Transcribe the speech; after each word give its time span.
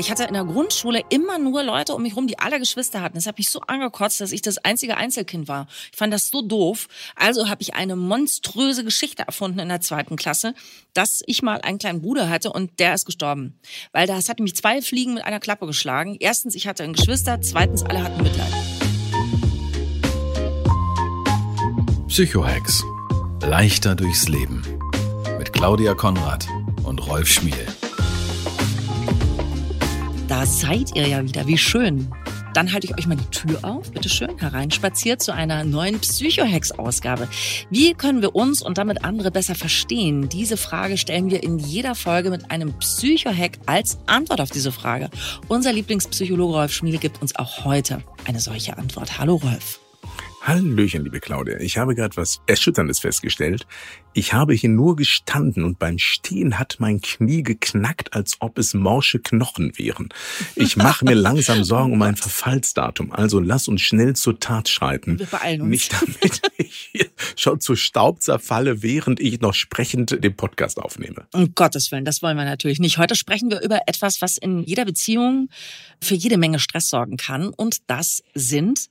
Ich 0.00 0.10
hatte 0.10 0.24
in 0.24 0.32
der 0.32 0.44
Grundschule 0.44 1.02
immer 1.10 1.38
nur 1.38 1.62
Leute 1.62 1.94
um 1.94 2.00
mich 2.00 2.16
rum, 2.16 2.26
die 2.26 2.38
alle 2.38 2.58
Geschwister 2.58 3.02
hatten. 3.02 3.16
Das 3.16 3.26
hat 3.26 3.36
mich 3.36 3.50
so 3.50 3.60
angekotzt, 3.60 4.18
dass 4.22 4.32
ich 4.32 4.40
das 4.40 4.56
einzige 4.56 4.96
Einzelkind 4.96 5.46
war. 5.46 5.66
Ich 5.92 5.98
fand 5.98 6.10
das 6.10 6.30
so 6.30 6.40
doof. 6.40 6.88
Also 7.16 7.50
habe 7.50 7.60
ich 7.60 7.74
eine 7.74 7.96
monströse 7.96 8.82
Geschichte 8.82 9.24
erfunden 9.26 9.58
in 9.58 9.68
der 9.68 9.82
zweiten 9.82 10.16
Klasse, 10.16 10.54
dass 10.94 11.22
ich 11.26 11.42
mal 11.42 11.60
einen 11.60 11.76
kleinen 11.76 12.00
Bruder 12.00 12.30
hatte 12.30 12.50
und 12.50 12.80
der 12.80 12.94
ist 12.94 13.04
gestorben. 13.04 13.60
Weil 13.92 14.06
das 14.06 14.30
hat 14.30 14.38
nämlich 14.38 14.56
zwei 14.56 14.80
Fliegen 14.80 15.12
mit 15.12 15.24
einer 15.26 15.38
Klappe 15.38 15.66
geschlagen. 15.66 16.16
Erstens, 16.18 16.54
ich 16.54 16.66
hatte 16.66 16.82
ein 16.82 16.94
Geschwister. 16.94 17.42
Zweitens, 17.42 17.82
alle 17.82 18.02
hatten 18.02 18.22
Mitleid. 18.22 18.54
Psychohex. 22.08 22.84
Leichter 23.42 23.96
durchs 23.96 24.28
Leben. 24.28 24.62
Mit 25.36 25.52
Claudia 25.52 25.92
Konrad 25.92 26.48
und 26.84 27.06
Rolf 27.06 27.28
Schmiel. 27.28 27.66
Da 30.30 30.46
seid 30.46 30.94
ihr 30.94 31.08
ja 31.08 31.24
wieder. 31.24 31.48
Wie 31.48 31.58
schön. 31.58 32.08
Dann 32.54 32.72
halte 32.72 32.86
ich 32.86 32.96
euch 32.96 33.08
mal 33.08 33.16
die 33.16 33.30
Tür 33.36 33.64
auf, 33.64 33.90
bitte 33.90 34.08
schön, 34.08 34.38
hereinspaziert 34.38 35.20
zu 35.20 35.34
einer 35.34 35.64
neuen 35.64 35.98
Psychohex-Ausgabe. 35.98 37.26
Wie 37.68 37.94
können 37.94 38.22
wir 38.22 38.36
uns 38.36 38.62
und 38.62 38.78
damit 38.78 39.02
andere 39.02 39.32
besser 39.32 39.56
verstehen? 39.56 40.28
Diese 40.28 40.56
Frage 40.56 40.98
stellen 40.98 41.32
wir 41.32 41.42
in 41.42 41.58
jeder 41.58 41.96
Folge 41.96 42.30
mit 42.30 42.48
einem 42.52 42.78
Psychohack 42.78 43.58
als 43.66 43.98
Antwort 44.06 44.40
auf 44.40 44.50
diese 44.50 44.70
Frage. 44.70 45.10
Unser 45.48 45.72
Lieblingspsychologe 45.72 46.54
Rolf 46.54 46.72
Schmiel 46.72 46.98
gibt 46.98 47.20
uns 47.20 47.34
auch 47.34 47.64
heute 47.64 48.04
eine 48.24 48.38
solche 48.38 48.78
Antwort. 48.78 49.18
Hallo 49.18 49.34
Rolf. 49.34 49.79
Hallöchen, 50.50 51.04
liebe 51.04 51.20
Claudia. 51.20 51.60
Ich 51.60 51.78
habe 51.78 51.94
gerade 51.94 52.16
was 52.16 52.40
Erschütterndes 52.48 52.98
festgestellt. 52.98 53.68
Ich 54.14 54.32
habe 54.32 54.52
hier 54.52 54.68
nur 54.68 54.96
gestanden 54.96 55.62
und 55.62 55.78
beim 55.78 55.96
Stehen 55.96 56.58
hat 56.58 56.78
mein 56.80 57.00
Knie 57.00 57.44
geknackt, 57.44 58.14
als 58.14 58.36
ob 58.40 58.58
es 58.58 58.74
morsche 58.74 59.20
Knochen 59.20 59.78
wären. 59.78 60.08
Ich 60.56 60.76
mache 60.76 61.04
mir 61.04 61.14
langsam 61.14 61.62
Sorgen 61.62 61.92
um 61.92 62.02
ein 62.02 62.16
Verfallsdatum. 62.16 63.12
Also 63.12 63.38
lass 63.38 63.68
uns 63.68 63.82
schnell 63.82 64.16
zur 64.16 64.40
Tat 64.40 64.68
schreiten. 64.68 65.20
Wir 65.20 65.26
beeilen 65.26 65.60
uns. 65.60 65.70
Nicht 65.70 65.92
damit 65.92 66.42
ich 66.56 66.90
hier 66.90 67.06
schon 67.36 67.60
zu 67.60 67.76
Staub 67.76 68.20
zerfalle, 68.20 68.82
während 68.82 69.20
ich 69.20 69.40
noch 69.40 69.54
sprechend 69.54 70.24
den 70.24 70.34
Podcast 70.34 70.78
aufnehme. 70.78 71.28
Um 71.32 71.54
Gottes 71.54 71.92
Willen, 71.92 72.04
das 72.04 72.22
wollen 72.22 72.36
wir 72.36 72.44
natürlich 72.44 72.80
nicht. 72.80 72.98
Heute 72.98 73.14
sprechen 73.14 73.52
wir 73.52 73.62
über 73.62 73.82
etwas, 73.86 74.20
was 74.20 74.36
in 74.36 74.64
jeder 74.64 74.84
Beziehung 74.84 75.48
für 76.02 76.16
jede 76.16 76.38
Menge 76.38 76.58
Stress 76.58 76.88
sorgen 76.88 77.18
kann. 77.18 77.50
Und 77.50 77.88
das 77.88 78.24
sind 78.34 78.88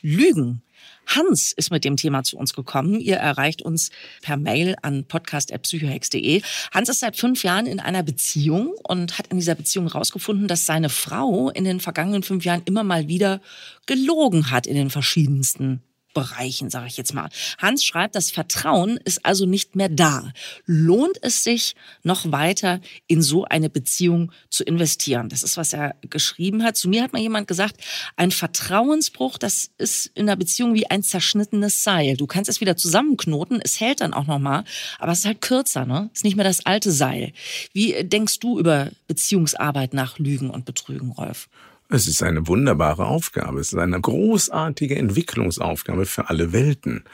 Lügen. 0.00 0.62
Hans 1.08 1.52
ist 1.52 1.70
mit 1.70 1.84
dem 1.84 1.96
Thema 1.96 2.22
zu 2.22 2.36
uns 2.36 2.52
gekommen. 2.52 3.00
Ihr 3.00 3.16
erreicht 3.16 3.62
uns 3.62 3.90
per 4.22 4.36
Mail 4.36 4.76
an 4.82 5.04
podcast.psychohex.de. 5.04 6.42
Hans 6.72 6.88
ist 6.88 7.00
seit 7.00 7.16
fünf 7.16 7.42
Jahren 7.42 7.66
in 7.66 7.80
einer 7.80 8.02
Beziehung 8.02 8.74
und 8.86 9.18
hat 9.18 9.28
in 9.28 9.38
dieser 9.38 9.54
Beziehung 9.54 9.90
herausgefunden, 9.90 10.48
dass 10.48 10.66
seine 10.66 10.90
Frau 10.90 11.50
in 11.50 11.64
den 11.64 11.80
vergangenen 11.80 12.22
fünf 12.22 12.44
Jahren 12.44 12.62
immer 12.66 12.84
mal 12.84 13.08
wieder 13.08 13.40
gelogen 13.86 14.50
hat 14.50 14.66
in 14.66 14.74
den 14.74 14.90
verschiedensten 14.90 15.82
Bereichen, 16.14 16.70
sage 16.70 16.86
ich 16.86 16.96
jetzt 16.96 17.14
mal. 17.14 17.28
Hans 17.58 17.84
schreibt, 17.84 18.14
das 18.14 18.30
Vertrauen 18.30 18.98
ist 19.04 19.24
also 19.24 19.46
nicht 19.46 19.76
mehr 19.76 19.88
da. 19.88 20.32
Lohnt 20.66 21.18
es 21.22 21.44
sich, 21.44 21.74
noch 22.02 22.32
weiter 22.32 22.80
in 23.06 23.22
so 23.22 23.44
eine 23.44 23.70
Beziehung 23.70 24.32
zu 24.48 24.64
investieren? 24.64 25.28
Das 25.28 25.42
ist, 25.42 25.56
was 25.56 25.72
er 25.72 25.94
geschrieben 26.08 26.64
hat. 26.64 26.76
Zu 26.76 26.88
mir 26.88 27.02
hat 27.02 27.12
mal 27.12 27.20
jemand 27.20 27.46
gesagt, 27.46 27.76
ein 28.16 28.30
Vertrauensbruch, 28.30 29.38
das 29.38 29.70
ist 29.78 30.06
in 30.14 30.26
der 30.26 30.36
Beziehung 30.36 30.74
wie 30.74 30.90
ein 30.90 31.02
zerschnittenes 31.02 31.84
Seil. 31.84 32.16
Du 32.16 32.26
kannst 32.26 32.48
es 32.48 32.60
wieder 32.60 32.76
zusammenknoten, 32.76 33.60
es 33.62 33.80
hält 33.80 34.00
dann 34.00 34.14
auch 34.14 34.26
nochmal, 34.26 34.64
aber 34.98 35.12
es 35.12 35.20
ist 35.20 35.26
halt 35.26 35.40
kürzer, 35.40 35.84
ne? 35.86 36.10
Ist 36.14 36.24
nicht 36.24 36.36
mehr 36.36 36.44
das 36.44 36.64
alte 36.66 36.90
Seil. 36.90 37.32
Wie 37.72 38.02
denkst 38.02 38.38
du 38.40 38.58
über 38.58 38.90
Beziehungsarbeit 39.06 39.94
nach 39.94 40.18
Lügen 40.18 40.50
und 40.50 40.64
Betrügen, 40.64 41.12
Rolf? 41.12 41.48
Es 41.90 42.06
ist 42.06 42.22
eine 42.22 42.46
wunderbare 42.46 43.06
Aufgabe. 43.06 43.60
Es 43.60 43.72
ist 43.72 43.78
eine 43.78 43.98
großartige 43.98 44.96
Entwicklungsaufgabe 44.96 46.04
für 46.04 46.28
alle 46.28 46.52
Welten, 46.52 47.04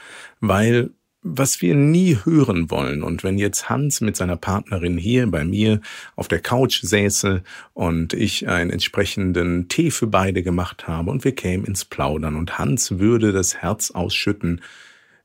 weil 0.41 0.91
was 1.27 1.61
wir 1.61 1.73
nie 1.73 2.19
hören 2.23 2.69
wollen. 2.69 3.01
Und 3.01 3.23
wenn 3.23 3.39
jetzt 3.39 3.67
Hans 3.67 3.99
mit 3.99 4.15
seiner 4.15 4.35
Partnerin 4.35 4.97
hier 4.97 5.25
bei 5.25 5.43
mir 5.43 5.81
auf 6.15 6.27
der 6.27 6.39
Couch 6.39 6.81
säße 6.83 7.41
und 7.73 8.13
ich 8.13 8.47
einen 8.47 8.69
entsprechenden 8.69 9.67
Tee 9.67 9.89
für 9.89 10.05
beide 10.05 10.43
gemacht 10.43 10.87
habe 10.87 11.09
und 11.09 11.23
wir 11.23 11.33
kämen 11.33 11.65
ins 11.65 11.83
Plaudern 11.83 12.35
und 12.35 12.59
Hans 12.59 12.99
würde 12.99 13.31
das 13.31 13.55
Herz 13.55 13.89
ausschütten, 13.89 14.61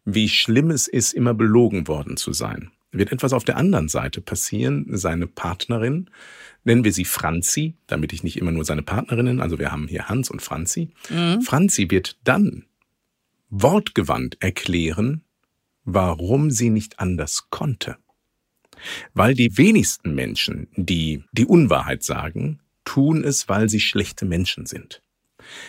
wie 0.07 0.31
schlimm 0.31 0.71
es 0.71 0.89
ist, 0.89 1.13
immer 1.13 1.35
belogen 1.35 1.87
worden 1.87 2.17
zu 2.17 2.33
sein. 2.33 2.71
Wird 2.93 3.13
etwas 3.13 3.35
auf 3.35 3.45
der 3.45 3.59
anderen 3.59 3.89
Seite 3.89 4.23
passieren, 4.23 4.87
seine 4.93 5.27
Partnerin 5.27 6.09
nennen 6.65 6.85
wir 6.85 6.93
sie 6.93 7.05
Franzi, 7.05 7.77
damit 7.87 8.13
ich 8.13 8.23
nicht 8.23 8.37
immer 8.37 8.53
nur 8.53 8.65
seine 8.65 8.83
Partnerinnen, 8.83 9.41
also 9.41 9.59
wir 9.59 9.73
haben 9.73 9.89
hier 9.89 10.09
Hans 10.09 10.31
und 10.31 10.43
Franzi. 10.43 10.91
Mhm. 11.09 11.43
Franzi 11.43 11.91
wird 11.91 12.19
dann 12.25 12.65
wortgewandt 13.49 14.37
erklären, 14.41 15.23
warum 15.85 16.51
sie 16.51 16.71
nicht 16.71 17.01
anders 17.01 17.49
konnte. 17.51 17.97
Weil 19.13 19.35
die 19.35 19.57
wenigsten 19.59 20.15
Menschen, 20.15 20.69
die 20.77 21.25
die 21.33 21.47
Unwahrheit 21.47 22.03
sagen, 22.03 22.61
tun 22.85 23.25
es, 23.25 23.49
weil 23.49 23.69
sie 23.69 23.81
schlechte 23.81 24.25
Menschen 24.25 24.67
sind. 24.67 25.03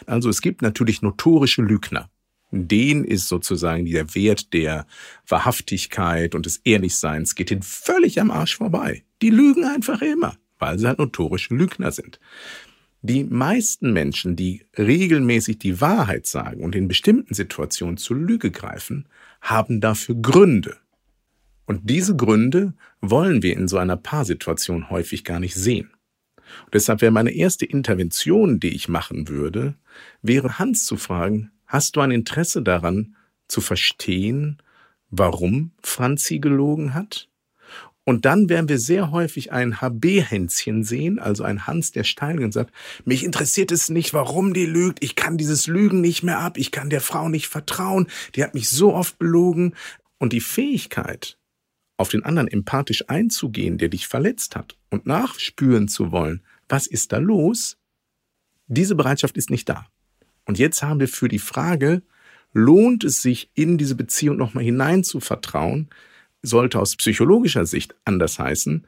Also 0.06 0.30
es 0.30 0.42
gibt 0.42 0.62
natürlich 0.62 1.02
notorische 1.02 1.62
Lügner. 1.62 2.10
Den 2.52 3.06
ist 3.06 3.30
sozusagen 3.30 3.86
der 3.86 4.14
Wert 4.14 4.54
der 4.54 4.86
Wahrhaftigkeit 5.28 6.36
und 6.36 6.46
des 6.46 6.58
Ehrlichseins 6.58 7.36
geht 7.36 7.50
ihnen 7.50 7.62
völlig 7.62 8.20
am 8.20 8.30
Arsch 8.30 8.58
vorbei. 8.58 9.04
Die 9.22 9.30
lügen 9.30 9.64
einfach 9.64 10.02
immer 10.02 10.36
weil 10.62 10.80
sie 10.80 10.88
halt 10.88 11.00
notorische 11.00 11.54
Lügner 11.54 11.92
sind. 11.92 12.20
Die 13.02 13.24
meisten 13.24 13.94
Menschen, 13.94 14.36
die 14.36 14.64
regelmäßig 14.78 15.58
die 15.58 15.82
Wahrheit 15.82 16.28
sagen 16.28 16.64
und 16.64 16.76
in 16.76 16.88
bestimmten 16.88 17.34
Situationen 17.34 17.98
zur 17.98 18.18
Lüge 18.18 18.52
greifen, 18.52 19.08
haben 19.42 19.82
dafür 19.82 20.16
Gründe. 20.16 20.78
Und 21.66 21.90
diese 21.90 22.16
Gründe 22.16 22.74
wollen 23.02 23.42
wir 23.42 23.58
in 23.58 23.68
so 23.68 23.78
einer 23.78 23.98
Paarsituation 23.98 24.92
häufig 24.92 25.24
gar 25.24 25.40
nicht 25.40 25.56
sehen. 25.56 25.90
Und 26.66 26.74
deshalb 26.74 27.02
wäre 27.02 27.12
meine 27.12 27.32
erste 27.32 27.66
Intervention, 27.66 28.60
die 28.60 28.76
ich 28.76 28.88
machen 28.88 29.28
würde, 29.28 29.76
wäre 30.22 30.60
Hans 30.60 30.86
zu 30.86 30.98
fragen, 30.98 31.52
hast 31.66 31.96
du 31.96 32.02
ein 32.02 32.12
Interesse 32.12 32.62
daran 32.62 33.16
zu 33.48 33.62
verstehen, 33.62 34.62
warum 35.10 35.72
Franzi 35.82 36.40
gelogen 36.40 36.94
hat? 36.94 37.31
Und 38.12 38.26
dann 38.26 38.50
werden 38.50 38.68
wir 38.68 38.78
sehr 38.78 39.12
häufig 39.12 39.54
ein 39.54 39.80
HB-Hänschen 39.80 40.84
sehen, 40.84 41.18
also 41.18 41.46
ein 41.46 41.66
Hans, 41.66 41.94
der 41.94 42.04
steil 42.04 42.44
und 42.44 42.52
sagt, 42.52 42.74
mich 43.06 43.24
interessiert 43.24 43.72
es 43.72 43.90
nicht, 43.90 44.14
warum 44.14 44.54
die 44.54 44.66
lügt, 44.66 45.02
ich 45.02 45.16
kann 45.16 45.38
dieses 45.38 45.66
Lügen 45.68 46.02
nicht 46.02 46.22
mehr 46.22 46.40
ab, 46.40 46.58
ich 46.58 46.72
kann 46.72 46.90
der 46.90 47.00
Frau 47.00 47.30
nicht 47.30 47.48
vertrauen, 47.48 48.08
die 48.36 48.44
hat 48.44 48.54
mich 48.54 48.70
so 48.70 48.94
oft 48.94 49.18
belogen. 49.18 49.76
Und 50.18 50.34
die 50.34 50.42
Fähigkeit, 50.42 51.38
auf 51.96 52.10
den 52.10 52.26
anderen 52.26 52.50
empathisch 52.50 53.08
einzugehen, 53.08 53.78
der 53.78 53.88
dich 53.88 54.10
verletzt 54.10 54.58
hat, 54.58 54.76
und 54.90 55.06
nachspüren 55.06 55.88
zu 55.88 56.12
wollen, 56.12 56.42
was 56.68 56.88
ist 56.88 57.14
da 57.14 57.18
los, 57.18 57.78
diese 58.68 58.96
Bereitschaft 58.96 59.38
ist 59.38 59.50
nicht 59.50 59.70
da. 59.70 59.88
Und 60.44 60.60
jetzt 60.60 60.84
haben 60.84 61.00
wir 61.00 61.08
für 61.08 61.30
die 61.30 61.40
Frage, 61.40 62.02
lohnt 62.52 63.06
es 63.06 63.22
sich, 63.22 63.52
in 63.54 63.78
diese 63.78 63.96
Beziehung 63.96 64.36
nochmal 64.36 64.66
hinein 64.66 65.06
zu 65.06 65.22
vertrauen, 65.22 65.88
sollte 66.42 66.80
aus 66.80 66.96
psychologischer 66.96 67.66
Sicht 67.66 67.96
anders 68.06 68.40
heißen, 68.40 68.86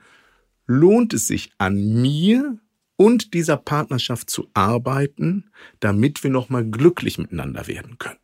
lohnt 0.65 1.13
es 1.13 1.27
sich 1.27 1.51
an 1.57 2.01
mir 2.01 2.57
und 2.95 3.33
dieser 3.33 3.57
Partnerschaft 3.57 4.29
zu 4.29 4.50
arbeiten, 4.53 5.51
damit 5.79 6.23
wir 6.23 6.31
nochmal 6.31 6.65
glücklich 6.65 7.17
miteinander 7.17 7.67
werden 7.67 7.97
können. 7.97 8.19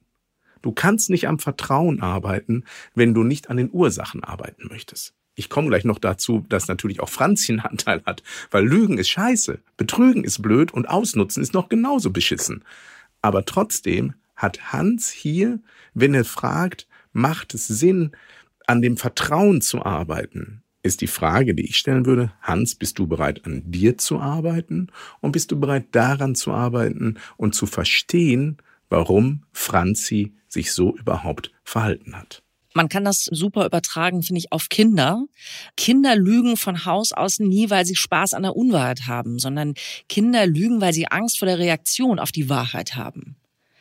Du 0.62 0.72
kannst 0.72 1.10
nicht 1.10 1.28
am 1.28 1.40
Vertrauen 1.40 2.02
arbeiten, 2.02 2.66
wenn 2.94 3.14
du 3.14 3.24
nicht 3.24 3.50
an 3.50 3.58
den 3.58 3.72
Ursachen 3.72 4.24
arbeiten 4.24 4.68
möchtest. 4.68 5.14
Ich 5.36 5.50
komme 5.50 5.70
gleich 5.70 5.86
noch 5.86 6.00
dazu, 6.00 6.46
dass 6.50 6.68
natürlich 6.68 7.00
auch 7.00 7.08
Franzi 7.08 7.54
einen 7.54 7.62
Anteil 7.62 8.04
hat, 8.06 8.24
weil 8.52 8.68
Lügen 8.68 8.98
ist 8.98 9.10
scheiße, 9.10 9.60
Betrügen 9.78 10.26
ist 10.26 10.42
blöd 10.42 10.74
und 10.74 10.90
Ausnutzen 10.90 11.42
ist 11.42 11.54
noch 11.54 11.70
genauso 11.70 12.12
beschissen. 12.12 12.66
Aber 13.22 13.46
trotzdem 13.46 14.16
hat 14.36 14.74
Hans 14.74 15.10
hier, 15.10 15.60
wenn 15.94 16.14
er 16.14 16.26
fragt, 16.26 16.88
macht 17.14 17.54
es 17.54 17.68
Sinn, 17.68 18.12
an 18.70 18.84
dem 18.84 18.98
Vertrauen 18.98 19.62
zu 19.62 19.84
arbeiten, 19.84 20.62
ist 20.84 21.02
die 21.02 21.08
Frage, 21.08 21.56
die 21.56 21.66
ich 21.66 21.78
stellen 21.78 22.06
würde, 22.06 22.32
Hans, 22.42 22.76
bist 22.76 23.00
du 23.00 23.08
bereit, 23.08 23.44
an 23.46 23.64
dir 23.66 23.98
zu 23.98 24.20
arbeiten? 24.20 24.92
Und 25.22 25.32
bist 25.32 25.52
du 25.52 25.60
bereit, 25.60 25.88
daran 25.92 26.36
zu 26.36 26.52
arbeiten 26.52 27.18
und 27.36 27.56
zu 27.56 27.66
verstehen, 27.66 28.58
warum 28.88 29.44
Franzi 29.52 30.36
sich 30.48 30.72
so 30.72 30.96
überhaupt 30.96 31.52
verhalten 31.64 32.16
hat? 32.16 32.44
Man 32.76 32.90
kann 32.90 33.04
das 33.04 33.24
super 33.24 33.66
übertragen, 33.66 34.22
finde 34.22 34.38
ich, 34.38 34.52
auf 34.52 34.70
Kinder. 34.70 35.26
Kinder 35.76 36.16
lügen 36.16 36.56
von 36.56 36.86
Haus 36.86 37.12
aus 37.12 37.40
nie, 37.40 37.72
weil 37.72 37.88
sie 37.88 37.96
Spaß 37.96 38.36
an 38.36 38.44
der 38.44 38.56
Unwahrheit 38.56 39.08
haben, 39.08 39.40
sondern 39.40 39.74
Kinder 40.08 40.46
lügen, 40.46 40.80
weil 40.80 40.94
sie 40.94 41.08
Angst 41.08 41.40
vor 41.40 41.48
der 41.48 41.58
Reaktion 41.58 42.20
auf 42.20 42.32
die 42.32 42.50
Wahrheit 42.50 42.96
haben. 42.96 43.36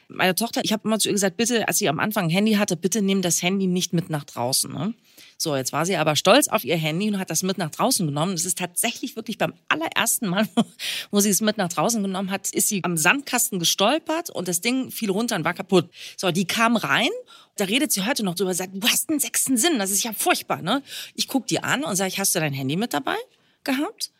Meine 0.08 0.34
Tochter, 0.34 0.62
ich 0.64 0.72
habe 0.72 0.82
immer 0.84 0.98
zu 0.98 1.08
ihr 1.08 1.12
gesagt, 1.12 1.36
bitte, 1.36 1.68
als 1.68 1.78
sie 1.78 1.88
am 1.88 1.98
Anfang 1.98 2.24
ein 2.24 2.30
Handy 2.30 2.54
hatte, 2.54 2.76
bitte 2.76 3.02
nimm 3.02 3.20
das 3.20 3.42
Handy 3.42 3.66
nicht 3.66 3.92
mit 3.92 4.08
nach 4.08 4.24
draußen. 4.24 4.72
Ne? 4.72 4.94
So, 5.36 5.54
jetzt 5.54 5.72
war 5.72 5.84
sie 5.84 5.96
aber 5.96 6.16
stolz 6.16 6.48
auf 6.48 6.64
ihr 6.64 6.76
Handy 6.76 7.08
und 7.08 7.18
hat 7.18 7.30
das 7.30 7.42
mit 7.42 7.58
nach 7.58 7.70
draußen 7.70 8.06
genommen. 8.06 8.32
Das 8.32 8.46
ist 8.46 8.58
tatsächlich 8.58 9.16
wirklich 9.16 9.36
beim 9.36 9.52
allerersten 9.68 10.28
Mal, 10.28 10.48
wo 11.10 11.20
sie 11.20 11.30
es 11.30 11.40
mit 11.42 11.58
nach 11.58 11.68
draußen 11.68 12.02
genommen 12.02 12.30
hat, 12.30 12.48
ist 12.50 12.68
sie 12.68 12.82
am 12.84 12.96
Sandkasten 12.96 13.58
gestolpert 13.58 14.30
und 14.30 14.48
das 14.48 14.60
Ding 14.60 14.90
fiel 14.90 15.10
runter 15.10 15.36
und 15.36 15.44
war 15.44 15.54
kaputt. 15.54 15.90
So, 16.16 16.30
die 16.30 16.46
kam 16.46 16.76
rein 16.76 17.10
da 17.58 17.64
redet 17.64 17.92
sie 17.92 18.06
heute 18.06 18.24
noch 18.24 18.34
drüber, 18.34 18.54
sagt, 18.54 18.72
du 18.74 18.88
hast 18.88 19.10
einen 19.10 19.18
sechsten 19.18 19.56
Sinn, 19.56 19.78
das 19.78 19.90
ist 19.90 20.04
ja 20.04 20.12
furchtbar, 20.12 20.62
ne? 20.62 20.82
Ich 21.14 21.28
guck 21.28 21.46
die 21.46 21.62
an 21.62 21.84
und 21.84 21.96
sage, 21.96 22.14
hast 22.16 22.34
du 22.34 22.40
dein 22.40 22.52
Handy 22.52 22.76
mit 22.76 22.94
dabei 22.94 23.16
gehabt? 23.64 24.12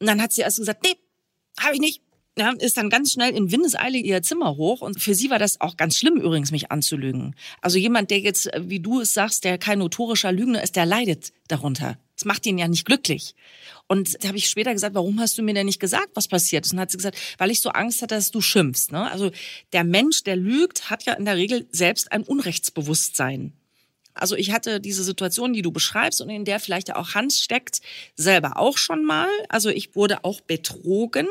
Und 0.00 0.06
dann 0.06 0.20
hat 0.20 0.32
sie 0.32 0.44
also 0.44 0.62
gesagt, 0.62 0.82
nee, 0.84 0.96
habe 1.60 1.74
ich 1.74 1.80
nicht 1.80 2.02
ja, 2.38 2.52
ist 2.58 2.76
dann 2.76 2.90
ganz 2.90 3.12
schnell 3.12 3.34
in 3.34 3.50
Windeseile 3.50 3.96
ihr 3.96 4.22
Zimmer 4.22 4.56
hoch. 4.56 4.82
Und 4.82 5.02
für 5.02 5.14
sie 5.14 5.30
war 5.30 5.38
das 5.38 5.60
auch 5.60 5.76
ganz 5.76 5.96
schlimm 5.96 6.16
übrigens, 6.16 6.50
mich 6.50 6.70
anzulügen. 6.70 7.34
Also 7.62 7.78
jemand, 7.78 8.10
der 8.10 8.20
jetzt, 8.20 8.52
äh, 8.52 8.60
wie 8.64 8.80
du 8.80 9.00
es 9.00 9.14
sagst, 9.14 9.44
der 9.44 9.58
kein 9.58 9.78
notorischer 9.78 10.32
Lügner 10.32 10.62
ist, 10.62 10.76
der 10.76 10.86
leidet 10.86 11.32
darunter. 11.48 11.98
Das 12.14 12.24
macht 12.24 12.46
ihn 12.46 12.58
ja 12.58 12.68
nicht 12.68 12.84
glücklich. 12.84 13.34
Und 13.88 14.22
da 14.22 14.28
habe 14.28 14.38
ich 14.38 14.48
später 14.48 14.72
gesagt, 14.72 14.94
warum 14.94 15.20
hast 15.20 15.38
du 15.38 15.42
mir 15.42 15.54
denn 15.54 15.66
nicht 15.66 15.80
gesagt, 15.80 16.10
was 16.14 16.28
passiert 16.28 16.66
ist? 16.66 16.72
Und 16.72 16.80
hat 16.80 16.90
sie 16.90 16.96
gesagt, 16.96 17.18
weil 17.38 17.50
ich 17.50 17.60
so 17.60 17.70
Angst 17.70 18.02
hatte, 18.02 18.14
dass 18.14 18.30
du 18.30 18.40
schimpfst. 18.40 18.90
Ne? 18.90 19.10
Also 19.10 19.30
der 19.72 19.84
Mensch, 19.84 20.22
der 20.24 20.36
lügt, 20.36 20.90
hat 20.90 21.04
ja 21.04 21.14
in 21.14 21.24
der 21.24 21.36
Regel 21.36 21.66
selbst 21.70 22.12
ein 22.12 22.22
Unrechtsbewusstsein. 22.22 23.52
Also 24.12 24.34
ich 24.34 24.50
hatte 24.50 24.80
diese 24.80 25.04
Situation, 25.04 25.52
die 25.52 25.62
du 25.62 25.72
beschreibst 25.72 26.22
und 26.22 26.30
in 26.30 26.46
der 26.46 26.58
vielleicht 26.58 26.94
auch 26.94 27.14
Hans 27.14 27.38
steckt, 27.38 27.80
selber 28.14 28.56
auch 28.56 28.78
schon 28.78 29.04
mal. 29.04 29.28
Also 29.50 29.68
ich 29.68 29.94
wurde 29.94 30.24
auch 30.24 30.40
betrogen 30.40 31.28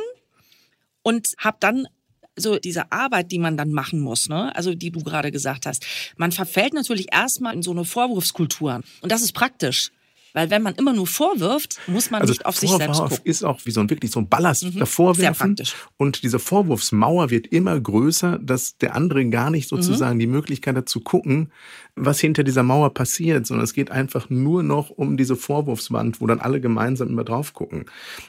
und 1.05 1.35
habe 1.37 1.57
dann 1.59 1.87
so 2.35 2.57
diese 2.57 2.91
Arbeit, 2.91 3.31
die 3.31 3.39
man 3.39 3.55
dann 3.55 3.71
machen 3.71 3.99
muss, 3.99 4.27
ne? 4.27 4.53
also 4.55 4.73
die 4.73 4.91
du 4.91 5.01
gerade 5.03 5.31
gesagt 5.31 5.65
hast. 5.65 5.85
Man 6.17 6.31
verfällt 6.31 6.73
natürlich 6.73 7.13
erstmal 7.13 7.53
in 7.53 7.61
so 7.61 7.71
eine 7.71 7.85
Vorwurfskultur. 7.85 8.81
Und 9.01 9.11
das 9.11 9.21
ist 9.21 9.31
praktisch. 9.31 9.91
Weil 10.33 10.49
wenn 10.49 10.63
man 10.63 10.75
immer 10.75 10.91
nur 10.91 11.07
vorwirft, 11.07 11.79
muss 11.87 12.11
man 12.11 12.19
also 12.19 12.33
nicht 12.33 12.45
auf 12.45 12.55
Vorwurf 12.55 12.71
sich 12.71 12.77
selbst 12.77 12.99
gucken. 12.99 13.19
ist 13.23 13.43
auch 13.43 13.61
wie 13.63 13.71
so 13.71 13.79
ein 13.79 13.89
wirklich 13.89 14.11
so 14.11 14.19
ein 14.19 14.27
Ballast 14.27 14.65
mhm. 14.65 14.79
davor 14.79 15.17
werfen. 15.17 15.55
Und 15.95 16.23
diese 16.23 16.39
Vorwurfsmauer 16.39 17.29
wird 17.29 17.47
immer 17.47 17.79
größer, 17.79 18.37
dass 18.39 18.77
der 18.77 18.95
andere 18.95 19.25
gar 19.29 19.49
nicht 19.49 19.69
sozusagen 19.69 20.15
mhm. 20.15 20.19
die 20.19 20.27
Möglichkeit 20.27 20.75
hat 20.75 20.89
zu 20.89 20.99
gucken, 20.99 21.53
was 21.95 22.19
hinter 22.19 22.43
dieser 22.43 22.63
Mauer 22.63 22.93
passiert, 22.93 23.47
sondern 23.47 23.63
es 23.63 23.73
geht 23.73 23.89
einfach 23.89 24.29
nur 24.29 24.63
noch 24.63 24.89
um 24.89 25.15
diese 25.15 25.35
Vorwurfswand, 25.35 26.19
wo 26.19 26.27
dann 26.27 26.41
alle 26.41 26.59
gemeinsam 26.59 27.09
immer 27.09 27.23
drauf 27.23 27.53
gucken. 27.53 27.85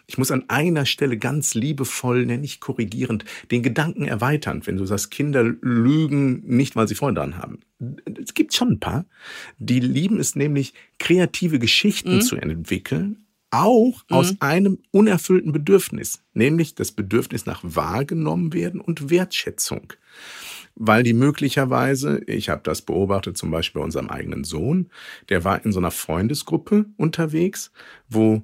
Ich 0.06 0.18
muss 0.18 0.30
an 0.30 0.44
einer 0.48 0.86
Stelle 0.86 1.18
ganz 1.18 1.54
liebevoll, 1.54 2.26
nenne 2.26 2.44
ich 2.44 2.60
korrigierend, 2.60 3.24
den 3.50 3.62
Gedanken 3.62 4.04
erweitern, 4.04 4.62
wenn 4.64 4.76
du 4.76 4.86
sagst, 4.86 5.10
Kinder 5.10 5.42
lügen 5.42 6.42
nicht, 6.46 6.76
weil 6.76 6.86
sie 6.86 6.94
Freude 6.94 7.16
daran 7.16 7.38
haben. 7.38 7.60
Es 8.22 8.34
gibt 8.34 8.54
schon 8.54 8.72
ein 8.72 8.80
paar, 8.80 9.04
die 9.58 9.80
lieben 9.80 10.20
es 10.20 10.36
nämlich, 10.36 10.72
kreative 10.98 11.58
Geschichten 11.58 12.16
mhm. 12.16 12.20
zu 12.22 12.36
entwickeln, 12.36 13.26
auch 13.50 14.02
mhm. 14.08 14.16
aus 14.16 14.34
einem 14.40 14.78
unerfüllten 14.92 15.50
Bedürfnis, 15.52 16.22
nämlich 16.34 16.76
das 16.76 16.92
Bedürfnis 16.92 17.46
nach 17.46 17.60
wahrgenommen 17.64 18.52
werden 18.52 18.80
und 18.80 19.10
Wertschätzung 19.10 19.92
weil 20.76 21.02
die 21.02 21.14
möglicherweise, 21.14 22.20
ich 22.26 22.48
habe 22.48 22.60
das 22.62 22.82
beobachtet 22.82 23.36
zum 23.36 23.50
Beispiel 23.50 23.80
bei 23.80 23.84
unserem 23.84 24.08
eigenen 24.08 24.44
Sohn, 24.44 24.90
der 25.30 25.42
war 25.42 25.64
in 25.64 25.72
so 25.72 25.80
einer 25.80 25.90
Freundesgruppe 25.90 26.86
unterwegs, 26.96 27.72
wo 28.08 28.42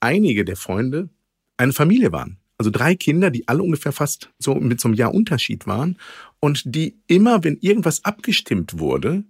einige 0.00 0.44
der 0.44 0.56
Freunde 0.56 1.10
eine 1.56 1.72
Familie 1.72 2.12
waren. 2.12 2.38
Also 2.56 2.70
drei 2.70 2.94
Kinder, 2.94 3.30
die 3.30 3.48
alle 3.48 3.62
ungefähr 3.62 3.92
fast 3.92 4.30
so 4.38 4.54
mit 4.54 4.80
so 4.80 4.88
einem 4.88 4.94
Jahr 4.94 5.12
Unterschied 5.12 5.66
waren 5.66 5.98
und 6.38 6.62
die 6.64 6.96
immer, 7.08 7.42
wenn 7.42 7.58
irgendwas 7.60 8.04
abgestimmt 8.04 8.78
wurde, 8.78 9.24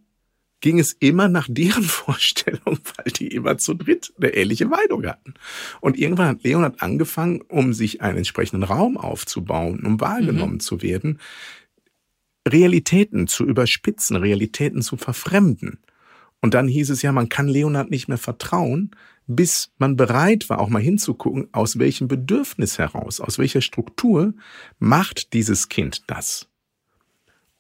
ging 0.61 0.79
es 0.79 0.93
immer 0.93 1.29
nach 1.29 1.49
deren 1.51 1.83
Vorstellung, 1.83 2.79
weil 2.97 3.13
die 3.17 3.29
immer 3.29 3.57
zu 3.57 3.75
dritt 3.75 4.13
eine 4.19 4.35
ähnliche 4.35 4.67
Meinung 4.67 5.07
hatten. 5.07 5.35
Und 5.81 5.99
irgendwann 5.99 6.29
hat 6.29 6.45
Leonard 6.45 6.83
angefangen, 6.83 7.41
um 7.49 7.73
sich 7.73 8.03
einen 8.03 8.19
entsprechenden 8.19 8.63
Raum 8.63 8.97
aufzubauen, 8.97 9.81
um 9.85 10.01
wahrgenommen 10.01 10.55
mhm. 10.55 10.61
zu 10.61 10.83
werden, 10.83 11.19
Realitäten 12.47 13.27
zu 13.29 13.45
überspitzen, 13.45 14.17
Realitäten 14.17 14.83
zu 14.83 14.97
verfremden. 14.97 15.81
Und 16.41 16.55
dann 16.55 16.67
hieß 16.67 16.91
es 16.91 17.03
ja, 17.03 17.13
man 17.13 17.29
kann 17.29 17.47
Leonard 17.47 17.91
nicht 17.91 18.09
mehr 18.09 18.19
vertrauen, 18.19 18.91
bis 19.29 19.73
man 19.79 19.97
bereit 19.97 20.51
war, 20.51 20.61
auch 20.61 20.69
mal 20.69 20.83
hinzugucken, 20.83 21.49
aus 21.53 21.79
welchem 21.79 22.09
Bedürfnis 22.09 22.79
heraus, 22.79 23.21
aus 23.21 23.39
welcher 23.39 23.61
Struktur 23.61 24.35
macht 24.79 25.33
dieses 25.33 25.69
Kind 25.69 26.03
das. 26.09 26.49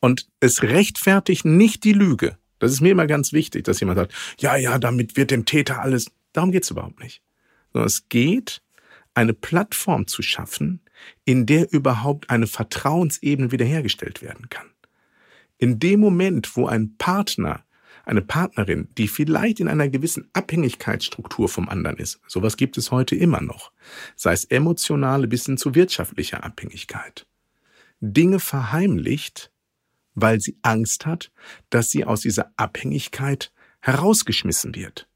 Und 0.00 0.28
es 0.40 0.62
rechtfertigt 0.62 1.44
nicht 1.44 1.84
die 1.84 1.92
Lüge. 1.92 2.36
Das 2.58 2.72
ist 2.72 2.80
mir 2.80 2.90
immer 2.90 3.06
ganz 3.06 3.32
wichtig, 3.32 3.64
dass 3.64 3.78
jemand 3.78 3.98
sagt, 3.98 4.14
ja, 4.38 4.56
ja, 4.56 4.78
damit 4.78 5.16
wird 5.16 5.30
dem 5.30 5.44
Täter 5.44 5.80
alles. 5.80 6.10
Darum 6.32 6.50
geht's 6.50 6.70
überhaupt 6.70 7.00
nicht. 7.00 7.22
Sondern 7.72 7.86
es 7.86 8.08
geht, 8.08 8.62
eine 9.14 9.34
Plattform 9.34 10.08
zu 10.08 10.22
schaffen, 10.22 10.80
in 11.24 11.46
der 11.46 11.72
überhaupt 11.72 12.30
eine 12.30 12.46
Vertrauensebene 12.48 13.52
wiederhergestellt 13.52 14.22
werden 14.22 14.48
kann. 14.48 14.71
In 15.62 15.78
dem 15.78 16.00
Moment, 16.00 16.56
wo 16.56 16.66
ein 16.66 16.96
Partner, 16.96 17.64
eine 18.04 18.20
Partnerin, 18.20 18.88
die 18.98 19.06
vielleicht 19.06 19.60
in 19.60 19.68
einer 19.68 19.88
gewissen 19.88 20.28
Abhängigkeitsstruktur 20.32 21.48
vom 21.48 21.68
anderen 21.68 21.98
ist, 21.98 22.20
sowas 22.26 22.56
gibt 22.56 22.78
es 22.78 22.90
heute 22.90 23.14
immer 23.14 23.40
noch, 23.40 23.70
sei 24.16 24.32
es 24.32 24.44
emotionale 24.44 25.28
bis 25.28 25.46
hin 25.46 25.56
zu 25.56 25.76
wirtschaftlicher 25.76 26.42
Abhängigkeit, 26.42 27.28
Dinge 28.00 28.40
verheimlicht, 28.40 29.52
weil 30.16 30.40
sie 30.40 30.58
Angst 30.62 31.06
hat, 31.06 31.30
dass 31.70 31.92
sie 31.92 32.06
aus 32.06 32.22
dieser 32.22 32.50
Abhängigkeit 32.56 33.52
herausgeschmissen 33.82 34.74
wird. 34.74 35.08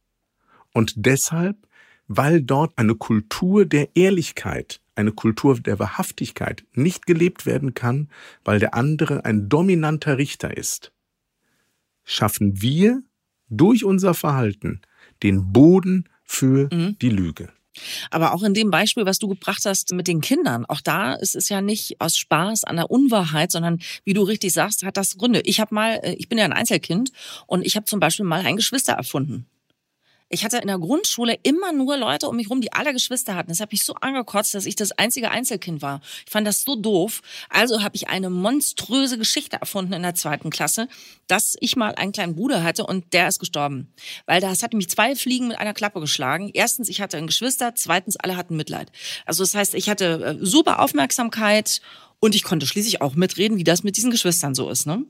Und 0.72 0.92
deshalb, 0.94 1.56
weil 2.06 2.40
dort 2.40 2.78
eine 2.78 2.94
Kultur 2.94 3.66
der 3.66 3.96
Ehrlichkeit 3.96 4.80
eine 4.96 5.12
Kultur 5.12 5.58
der 5.60 5.78
Wahrhaftigkeit 5.78 6.64
nicht 6.72 7.06
gelebt 7.06 7.46
werden 7.46 7.74
kann, 7.74 8.08
weil 8.44 8.58
der 8.58 8.74
andere 8.74 9.24
ein 9.24 9.48
dominanter 9.48 10.18
Richter 10.18 10.56
ist, 10.56 10.92
schaffen 12.04 12.60
wir 12.60 13.02
durch 13.48 13.84
unser 13.84 14.14
Verhalten 14.14 14.80
den 15.22 15.52
Boden 15.52 16.08
für 16.24 16.68
mhm. 16.72 16.98
die 17.00 17.10
Lüge. 17.10 17.52
Aber 18.10 18.32
auch 18.32 18.42
in 18.42 18.54
dem 18.54 18.70
Beispiel, 18.70 19.04
was 19.04 19.18
du 19.18 19.28
gebracht 19.28 19.64
hast 19.66 19.92
mit 19.92 20.08
den 20.08 20.20
Kindern, 20.20 20.64
auch 20.64 20.80
da 20.80 21.14
ist 21.14 21.36
es 21.36 21.48
ja 21.48 21.60
nicht 21.60 22.00
aus 22.00 22.16
Spaß 22.16 22.64
an 22.64 22.76
der 22.76 22.90
Unwahrheit, 22.90 23.52
sondern 23.52 23.80
wie 24.04 24.14
du 24.14 24.22
richtig 24.22 24.52
sagst, 24.52 24.82
hat 24.82 24.96
das 24.96 25.18
Gründe. 25.18 25.40
Ich 25.44 25.60
habe 25.60 25.74
mal, 25.74 26.00
äh, 26.02 26.14
ich 26.14 26.28
bin 26.28 26.38
ja 26.38 26.44
ein 26.44 26.52
Einzelkind 26.52 27.12
und 27.46 27.64
ich 27.64 27.76
habe 27.76 27.84
zum 27.84 28.00
Beispiel 28.00 28.24
mal 28.24 28.40
ein 28.40 28.56
Geschwister 28.56 28.94
erfunden. 28.94 29.46
Ich 30.28 30.44
hatte 30.44 30.58
in 30.58 30.66
der 30.66 30.78
Grundschule 30.78 31.38
immer 31.44 31.72
nur 31.72 31.96
Leute 31.96 32.28
um 32.28 32.36
mich 32.36 32.50
rum, 32.50 32.60
die 32.60 32.72
alle 32.72 32.92
Geschwister 32.92 33.36
hatten. 33.36 33.50
Das 33.50 33.60
hat 33.60 33.70
mich 33.70 33.84
so 33.84 33.94
angekotzt, 33.94 34.54
dass 34.54 34.66
ich 34.66 34.74
das 34.74 34.90
einzige 34.92 35.30
Einzelkind 35.30 35.82
war. 35.82 36.00
Ich 36.24 36.32
fand 36.32 36.46
das 36.46 36.62
so 36.62 36.74
doof. 36.74 37.22
Also 37.48 37.82
habe 37.82 37.94
ich 37.94 38.08
eine 38.08 38.28
monströse 38.28 39.18
Geschichte 39.18 39.56
erfunden 39.56 39.92
in 39.92 40.02
der 40.02 40.16
zweiten 40.16 40.50
Klasse, 40.50 40.88
dass 41.28 41.56
ich 41.60 41.76
mal 41.76 41.94
einen 41.94 42.10
kleinen 42.10 42.34
Bruder 42.34 42.64
hatte 42.64 42.84
und 42.84 43.12
der 43.12 43.28
ist 43.28 43.38
gestorben. 43.38 43.92
Weil 44.26 44.40
das 44.40 44.64
hat 44.64 44.72
mich 44.72 44.90
zwei 44.90 45.14
Fliegen 45.14 45.48
mit 45.48 45.58
einer 45.58 45.74
Klappe 45.74 46.00
geschlagen. 46.00 46.50
Erstens, 46.52 46.88
ich 46.88 47.00
hatte 47.00 47.16
ein 47.16 47.28
Geschwister. 47.28 47.74
Zweitens, 47.76 48.16
alle 48.16 48.36
hatten 48.36 48.56
Mitleid. 48.56 48.90
Also 49.26 49.44
das 49.44 49.54
heißt, 49.54 49.74
ich 49.74 49.88
hatte 49.88 50.38
äh, 50.40 50.44
super 50.44 50.80
Aufmerksamkeit 50.80 51.80
und 52.18 52.34
ich 52.34 52.42
konnte 52.42 52.66
schließlich 52.66 53.00
auch 53.00 53.14
mitreden, 53.14 53.58
wie 53.58 53.64
das 53.64 53.84
mit 53.84 53.96
diesen 53.96 54.10
Geschwistern 54.10 54.54
so 54.54 54.70
ist. 54.70 54.86
Ne? 54.86 55.04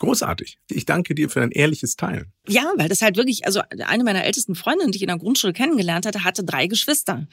Großartig. 0.00 0.58
Ich 0.70 0.86
danke 0.86 1.14
dir 1.14 1.30
für 1.30 1.40
dein 1.40 1.52
ehrliches 1.52 1.96
Teilen. 1.96 2.32
Ja, 2.48 2.72
weil 2.76 2.88
das 2.88 3.00
halt 3.00 3.16
wirklich, 3.16 3.46
also 3.46 3.62
eine 3.86 4.02
meiner 4.04 4.24
ältesten 4.24 4.54
Freundinnen, 4.54 4.90
die 4.90 4.96
ich 4.96 5.02
in 5.02 5.08
der 5.08 5.18
Grundschule 5.18 5.52
kennengelernt 5.52 6.04
hatte, 6.04 6.24
hatte 6.24 6.42
drei 6.44 6.66
Geschwister. 6.66 7.26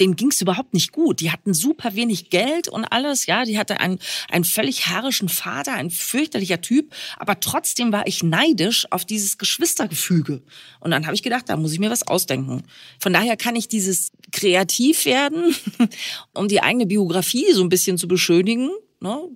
Denen 0.00 0.16
ging 0.16 0.28
es 0.28 0.40
überhaupt 0.40 0.74
nicht 0.74 0.92
gut. 0.92 1.20
Die 1.20 1.30
hatten 1.30 1.54
super 1.54 1.94
wenig 1.94 2.28
Geld 2.28 2.68
und 2.68 2.84
alles, 2.84 3.26
ja. 3.26 3.44
Die 3.44 3.56
hatte 3.56 3.80
einen, 3.80 3.98
einen 4.30 4.44
völlig 4.44 4.88
herrischen 4.88 5.28
Vater, 5.28 5.74
ein 5.74 5.90
fürchterlicher 5.90 6.60
Typ. 6.60 6.92
Aber 7.18 7.38
trotzdem 7.38 7.92
war 7.92 8.06
ich 8.06 8.22
neidisch 8.22 8.90
auf 8.90 9.04
dieses 9.04 9.38
Geschwistergefüge. 9.38 10.42
Und 10.80 10.90
dann 10.90 11.06
habe 11.06 11.14
ich 11.14 11.22
gedacht, 11.22 11.48
da 11.48 11.56
muss 11.56 11.72
ich 11.72 11.78
mir 11.78 11.90
was 11.90 12.06
ausdenken. 12.06 12.64
Von 12.98 13.12
daher 13.12 13.36
kann 13.36 13.54
ich 13.54 13.68
dieses 13.68 14.10
kreativ 14.32 15.04
werden, 15.04 15.54
um 16.34 16.48
die 16.48 16.60
eigene 16.60 16.86
Biografie 16.86 17.52
so 17.52 17.62
ein 17.62 17.68
bisschen 17.68 17.96
zu 17.96 18.08
beschönigen. 18.08 18.70
Ne? 19.00 19.30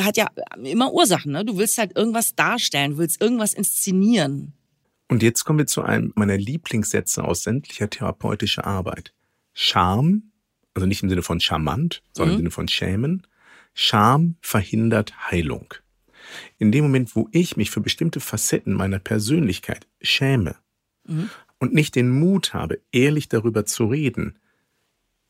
Hat 0.00 0.16
ja 0.16 0.28
immer 0.62 0.92
Ursachen. 0.92 1.32
Ne? 1.32 1.44
Du 1.44 1.56
willst 1.58 1.78
halt 1.78 1.96
irgendwas 1.96 2.34
darstellen, 2.34 2.92
du 2.92 2.98
willst 2.98 3.20
irgendwas 3.20 3.54
inszenieren. 3.54 4.52
Und 5.08 5.22
jetzt 5.22 5.44
kommen 5.44 5.58
wir 5.58 5.66
zu 5.66 5.82
einem 5.82 6.12
meiner 6.16 6.36
Lieblingssätze 6.36 7.24
aus 7.24 7.44
sämtlicher 7.44 7.88
therapeutischer 7.88 8.66
Arbeit. 8.66 9.12
Scham, 9.52 10.32
also 10.74 10.86
nicht 10.86 11.02
im 11.02 11.08
Sinne 11.08 11.22
von 11.22 11.40
charmant, 11.40 12.02
sondern 12.12 12.34
mhm. 12.34 12.34
im 12.34 12.38
Sinne 12.38 12.50
von 12.50 12.68
schämen. 12.68 13.26
Scham 13.72 14.36
verhindert 14.40 15.30
Heilung. 15.30 15.74
In 16.58 16.72
dem 16.72 16.84
Moment, 16.84 17.14
wo 17.14 17.28
ich 17.30 17.56
mich 17.56 17.70
für 17.70 17.80
bestimmte 17.80 18.20
Facetten 18.20 18.74
meiner 18.74 18.98
Persönlichkeit 18.98 19.86
schäme 20.00 20.56
mhm. 21.04 21.30
und 21.58 21.72
nicht 21.72 21.94
den 21.94 22.10
Mut 22.10 22.52
habe, 22.52 22.80
ehrlich 22.90 23.28
darüber 23.28 23.64
zu 23.64 23.86
reden, 23.86 24.38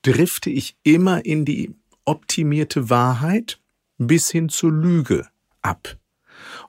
drifte 0.02 0.48
ich 0.48 0.76
immer 0.84 1.24
in 1.24 1.44
die 1.44 1.74
optimierte 2.04 2.88
Wahrheit 2.88 3.60
bis 3.98 4.30
hin 4.30 4.48
zur 4.48 4.72
Lüge 4.72 5.26
ab. 5.62 5.96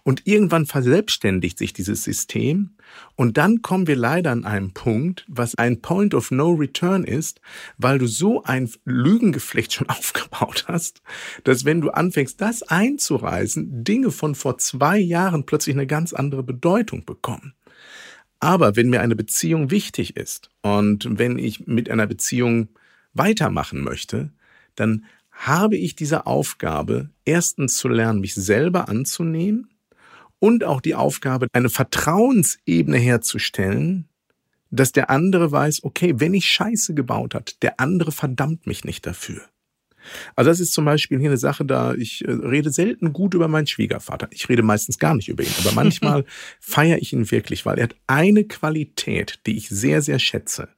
Und 0.03 0.25
irgendwann 0.25 0.65
verselbstständigt 0.65 1.57
sich 1.57 1.73
dieses 1.73 2.03
System 2.03 2.77
und 3.15 3.37
dann 3.37 3.61
kommen 3.61 3.87
wir 3.87 3.95
leider 3.95 4.31
an 4.31 4.45
einen 4.45 4.73
Punkt, 4.73 5.25
was 5.27 5.55
ein 5.55 5.81
Point 5.81 6.13
of 6.13 6.31
No 6.31 6.51
Return 6.53 7.03
ist, 7.03 7.41
weil 7.77 7.99
du 7.99 8.07
so 8.07 8.43
ein 8.43 8.69
Lügengeflecht 8.85 9.73
schon 9.73 9.89
aufgebaut 9.89 10.65
hast, 10.67 11.01
dass 11.43 11.65
wenn 11.65 11.81
du 11.81 11.89
anfängst, 11.89 12.39
das 12.39 12.63
einzureisen, 12.63 13.83
Dinge 13.83 14.11
von 14.11 14.35
vor 14.35 14.57
zwei 14.57 14.97
Jahren 14.97 15.45
plötzlich 15.45 15.75
eine 15.75 15.87
ganz 15.87 16.13
andere 16.13 16.43
Bedeutung 16.43 17.05
bekommen. 17.05 17.53
Aber 18.39 18.75
wenn 18.75 18.89
mir 18.89 19.01
eine 19.01 19.15
Beziehung 19.15 19.71
wichtig 19.71 20.15
ist 20.15 20.51
und 20.61 21.07
wenn 21.09 21.39
ich 21.39 21.65
mit 21.65 21.89
einer 21.89 22.05
Beziehung 22.05 22.69
weitermachen 23.13 23.81
möchte, 23.83 24.31
dann 24.75 25.05
habe 25.37 25.77
ich 25.77 25.95
diese 25.95 26.25
Aufgabe, 26.25 27.09
erstens 27.23 27.77
zu 27.77 27.87
lernen, 27.87 28.19
mich 28.19 28.33
selber 28.33 28.89
anzunehmen 28.89 29.69
und 30.39 30.63
auch 30.63 30.81
die 30.81 30.95
Aufgabe, 30.95 31.47
eine 31.53 31.69
Vertrauensebene 31.69 32.97
herzustellen, 32.97 34.07
dass 34.71 34.91
der 34.91 35.09
andere 35.09 35.51
weiß, 35.51 35.83
okay, 35.83 36.15
wenn 36.17 36.33
ich 36.33 36.45
Scheiße 36.45 36.93
gebaut 36.93 37.35
hat, 37.35 37.61
der 37.61 37.79
andere 37.79 38.11
verdammt 38.11 38.67
mich 38.67 38.83
nicht 38.83 39.05
dafür. 39.05 39.41
Also 40.35 40.49
das 40.49 40.59
ist 40.59 40.73
zum 40.73 40.85
Beispiel 40.85 41.19
hier 41.19 41.29
eine 41.29 41.37
Sache, 41.37 41.65
da 41.65 41.93
ich 41.93 42.25
äh, 42.25 42.31
rede 42.31 42.71
selten 42.71 43.13
gut 43.13 43.33
über 43.33 43.47
meinen 43.47 43.67
Schwiegervater. 43.67 44.27
Ich 44.31 44.47
rede 44.49 44.63
meistens 44.63 44.99
gar 44.99 45.15
nicht 45.15 45.29
über 45.29 45.43
ihn, 45.43 45.53
aber 45.59 45.71
manchmal 45.75 46.25
feiere 46.59 46.97
ich 46.97 47.13
ihn 47.13 47.29
wirklich, 47.29 47.65
weil 47.65 47.77
er 47.77 47.83
hat 47.83 47.95
eine 48.07 48.45
Qualität, 48.45 49.39
die 49.45 49.57
ich 49.57 49.69
sehr, 49.69 50.01
sehr 50.01 50.19
schätze. 50.19 50.69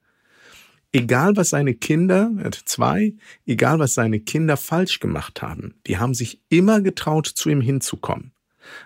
Egal 0.91 1.36
was 1.36 1.50
seine 1.50 1.75
Kinder, 1.75 2.31
er 2.39 2.46
hat 2.46 2.55
zwei, 2.65 3.13
egal 3.46 3.77
was 3.79 3.93
seine 3.93 4.19
Kinder 4.19 4.58
falsch 4.58 5.00
gemacht 5.00 5.41
haben, 5.41 5.75
die 5.86 5.98
haben 5.98 6.15
sich 6.15 6.41
immer 6.50 6.81
getraut, 6.81 7.27
zu 7.27 7.50
ihm 7.50 7.62
hinzukommen 7.62 8.31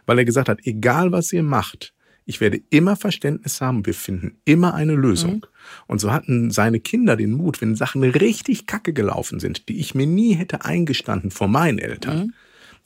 weil 0.05 0.19
er 0.19 0.25
gesagt 0.25 0.49
hat, 0.49 0.65
egal 0.65 1.11
was 1.11 1.31
ihr 1.33 1.43
macht, 1.43 1.93
ich 2.25 2.39
werde 2.39 2.61
immer 2.69 2.95
Verständnis 2.95 3.59
haben, 3.59 3.85
wir 3.85 3.93
finden 3.93 4.37
immer 4.45 4.73
eine 4.73 4.95
Lösung. 4.95 5.35
Mhm. 5.35 5.41
Und 5.87 5.99
so 5.99 6.11
hatten 6.11 6.51
seine 6.51 6.79
Kinder 6.79 7.17
den 7.17 7.33
Mut, 7.33 7.59
wenn 7.59 7.75
Sachen 7.75 8.03
richtig 8.03 8.65
kacke 8.65 8.93
gelaufen 8.93 9.41
sind, 9.41 9.67
die 9.67 9.79
ich 9.79 9.93
mir 9.93 10.07
nie 10.07 10.33
hätte 10.33 10.63
eingestanden 10.63 11.31
vor 11.31 11.49
meinen 11.49 11.79
Eltern, 11.79 12.17
mhm. 12.17 12.33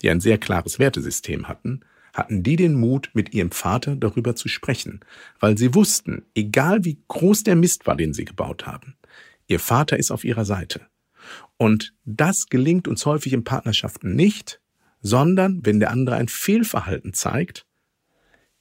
die 0.02 0.10
ein 0.10 0.22
sehr 0.22 0.40
klares 0.40 0.80
Wertesystem 0.80 1.48
hatten, 1.48 1.82
hatten 2.14 2.42
die 2.42 2.56
den 2.56 2.74
Mut, 2.74 3.12
mit 3.14 3.36
ihrem 3.36 3.52
Vater 3.52 3.96
darüber 3.96 4.36
zu 4.36 4.48
sprechen, 4.48 5.02
weil 5.40 5.56
sie 5.56 5.76
wussten, 5.76 6.24
egal 6.34 6.84
wie 6.84 6.98
groß 7.08 7.44
der 7.44 7.56
Mist 7.56 7.86
war, 7.86 7.96
den 7.96 8.14
sie 8.14 8.26
gebaut 8.26 8.66
haben, 8.66 8.96
ihr 9.48 9.60
Vater 9.60 9.98
ist 9.98 10.12
auf 10.12 10.24
ihrer 10.24 10.46
Seite. 10.46 10.88
Und 11.58 11.94
das 12.06 12.48
gelingt 12.48 12.88
uns 12.88 13.06
häufig 13.06 13.34
in 13.34 13.44
Partnerschaften 13.44 14.16
nicht, 14.16 14.62
sondern 15.02 15.66
wenn 15.66 15.80
der 15.80 15.92
andere 15.92 16.16
ein 16.16 16.28
Fehlverhalten 16.28 17.14
zeigt, 17.14 17.66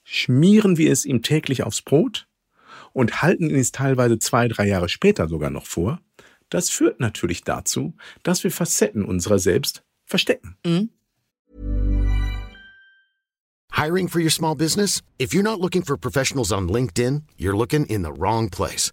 schmieren 0.02 0.78
wir 0.78 0.92
es 0.92 1.04
ihm 1.04 1.22
täglich 1.22 1.62
aufs 1.62 1.82
Brot 1.82 2.26
und 2.92 3.22
halten 3.22 3.50
ihn 3.50 3.56
es 3.56 3.72
teilweise 3.72 4.18
zwei, 4.18 4.48
drei 4.48 4.66
Jahre 4.66 4.88
später 4.88 5.28
sogar 5.28 5.50
noch 5.50 5.66
vor. 5.66 6.00
Das 6.48 6.70
führt 6.70 7.00
natürlich 7.00 7.42
dazu, 7.42 7.94
dass 8.22 8.44
wir 8.44 8.50
Facetten 8.50 9.04
unserer 9.04 9.38
selbst 9.38 9.82
verstecken. 10.04 10.56
Mhm. 10.64 10.90
Hiring 13.72 14.08
for 14.08 14.20
your 14.22 14.30
small 14.30 14.54
business? 14.54 15.02
If 15.18 15.34
you're 15.34 15.42
not 15.42 15.60
looking 15.60 15.82
for 15.82 15.98
professionals 15.98 16.50
on 16.50 16.68
LinkedIn, 16.68 17.24
you're 17.36 17.56
looking 17.56 17.84
in 17.86 18.04
the 18.04 18.12
wrong 18.12 18.48
place. 18.48 18.92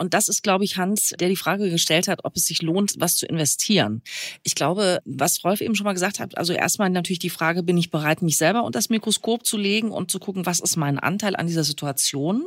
Und 0.00 0.14
das 0.14 0.28
ist, 0.28 0.42
glaube 0.42 0.64
ich, 0.64 0.78
Hans, 0.78 1.12
der 1.20 1.28
die 1.28 1.36
Frage 1.36 1.68
gestellt 1.68 2.08
hat, 2.08 2.24
ob 2.24 2.34
es 2.34 2.46
sich 2.46 2.62
lohnt, 2.62 2.94
was 2.98 3.16
zu 3.16 3.26
investieren. 3.26 4.00
Ich 4.42 4.54
glaube, 4.54 5.02
was 5.04 5.44
Rolf 5.44 5.60
eben 5.60 5.74
schon 5.74 5.84
mal 5.84 5.92
gesagt 5.92 6.20
hat, 6.20 6.38
also 6.38 6.54
erstmal 6.54 6.88
natürlich 6.88 7.18
die 7.18 7.28
Frage, 7.28 7.62
bin 7.62 7.76
ich 7.76 7.90
bereit, 7.90 8.22
mich 8.22 8.38
selber 8.38 8.64
unter 8.64 8.78
das 8.78 8.88
Mikroskop 8.88 9.44
zu 9.44 9.58
legen 9.58 9.90
und 9.90 10.10
zu 10.10 10.18
gucken, 10.18 10.46
was 10.46 10.60
ist 10.60 10.76
mein 10.76 10.98
Anteil 10.98 11.36
an 11.36 11.46
dieser 11.46 11.64
Situation? 11.64 12.46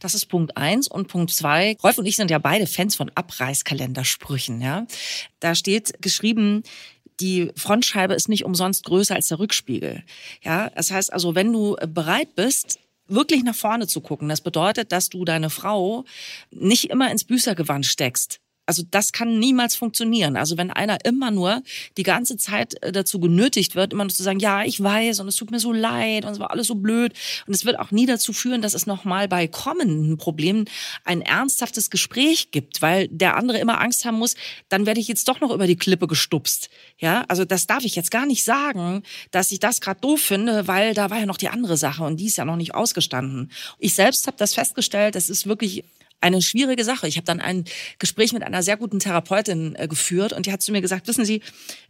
Das 0.00 0.14
ist 0.14 0.26
Punkt 0.26 0.56
eins. 0.56 0.88
Und 0.88 1.08
Punkt 1.08 1.30
zwei, 1.30 1.76
Rolf 1.82 1.98
und 1.98 2.06
ich 2.06 2.16
sind 2.16 2.30
ja 2.30 2.38
beide 2.38 2.66
Fans 2.66 2.96
von 2.96 3.10
Abreißkalendersprüchen, 3.14 4.62
ja. 4.62 4.86
Da 5.40 5.54
steht 5.54 6.00
geschrieben, 6.00 6.62
die 7.20 7.52
Frontscheibe 7.54 8.14
ist 8.14 8.30
nicht 8.30 8.44
umsonst 8.44 8.84
größer 8.84 9.14
als 9.14 9.28
der 9.28 9.38
Rückspiegel. 9.38 10.02
Ja, 10.42 10.70
das 10.70 10.90
heißt 10.90 11.12
also, 11.12 11.34
wenn 11.34 11.52
du 11.52 11.76
bereit 11.86 12.34
bist, 12.34 12.78
wirklich 13.06 13.44
nach 13.44 13.54
vorne 13.54 13.86
zu 13.86 14.00
gucken. 14.00 14.28
Das 14.28 14.40
bedeutet, 14.40 14.92
dass 14.92 15.08
du 15.08 15.24
deine 15.24 15.50
Frau 15.50 16.04
nicht 16.50 16.90
immer 16.90 17.10
ins 17.10 17.24
Büßergewand 17.24 17.86
steckst, 17.86 18.40
also 18.66 18.82
das 18.90 19.12
kann 19.12 19.38
niemals 19.38 19.76
funktionieren. 19.76 20.36
Also 20.36 20.56
wenn 20.56 20.70
einer 20.70 21.04
immer 21.04 21.30
nur 21.30 21.62
die 21.96 22.02
ganze 22.02 22.36
Zeit 22.36 22.82
äh, 22.82 22.92
dazu 22.92 23.20
genötigt 23.20 23.74
wird, 23.74 23.92
immer 23.92 24.04
nur 24.04 24.12
zu 24.12 24.22
sagen, 24.22 24.38
ja, 24.38 24.64
ich 24.64 24.82
weiß 24.82 25.20
und 25.20 25.28
es 25.28 25.36
tut 25.36 25.50
mir 25.50 25.60
so 25.60 25.72
leid 25.72 26.24
und 26.24 26.32
es 26.32 26.38
war 26.38 26.50
alles 26.50 26.68
so 26.68 26.74
blöd 26.74 27.12
und 27.46 27.54
es 27.54 27.64
wird 27.64 27.78
auch 27.78 27.90
nie 27.90 28.06
dazu 28.06 28.32
führen, 28.32 28.62
dass 28.62 28.74
es 28.74 28.86
nochmal 28.86 29.28
bei 29.28 29.48
kommenden 29.48 30.16
Problemen 30.16 30.64
ein 31.04 31.20
ernsthaftes 31.20 31.90
Gespräch 31.90 32.50
gibt, 32.50 32.80
weil 32.80 33.08
der 33.08 33.36
andere 33.36 33.58
immer 33.58 33.80
Angst 33.80 34.04
haben 34.04 34.18
muss, 34.18 34.34
dann 34.68 34.86
werde 34.86 35.00
ich 35.00 35.08
jetzt 35.08 35.28
doch 35.28 35.40
noch 35.40 35.50
über 35.50 35.66
die 35.66 35.76
Klippe 35.76 36.06
gestupst. 36.06 36.70
Ja, 36.98 37.24
also 37.28 37.44
das 37.44 37.66
darf 37.66 37.84
ich 37.84 37.96
jetzt 37.96 38.10
gar 38.10 38.26
nicht 38.26 38.44
sagen, 38.44 39.02
dass 39.30 39.50
ich 39.50 39.60
das 39.60 39.80
gerade 39.80 40.00
doof 40.00 40.20
finde, 40.20 40.66
weil 40.66 40.94
da 40.94 41.10
war 41.10 41.18
ja 41.18 41.26
noch 41.26 41.36
die 41.36 41.48
andere 41.48 41.76
Sache 41.76 42.04
und 42.04 42.16
die 42.18 42.26
ist 42.26 42.36
ja 42.36 42.44
noch 42.44 42.56
nicht 42.56 42.74
ausgestanden. 42.74 43.50
Ich 43.78 43.94
selbst 43.94 44.26
habe 44.26 44.36
das 44.38 44.54
festgestellt, 44.54 45.14
das 45.14 45.28
ist 45.28 45.46
wirklich 45.46 45.84
eine 46.24 46.40
schwierige 46.40 46.84
Sache. 46.84 47.06
Ich 47.06 47.16
habe 47.16 47.26
dann 47.26 47.40
ein 47.40 47.64
Gespräch 47.98 48.32
mit 48.32 48.42
einer 48.42 48.62
sehr 48.62 48.78
guten 48.78 48.98
Therapeutin 48.98 49.76
äh, 49.76 49.86
geführt 49.86 50.32
und 50.32 50.46
die 50.46 50.52
hat 50.52 50.62
zu 50.62 50.72
mir 50.72 50.80
gesagt, 50.80 51.06
wissen 51.06 51.24
Sie, 51.24 51.42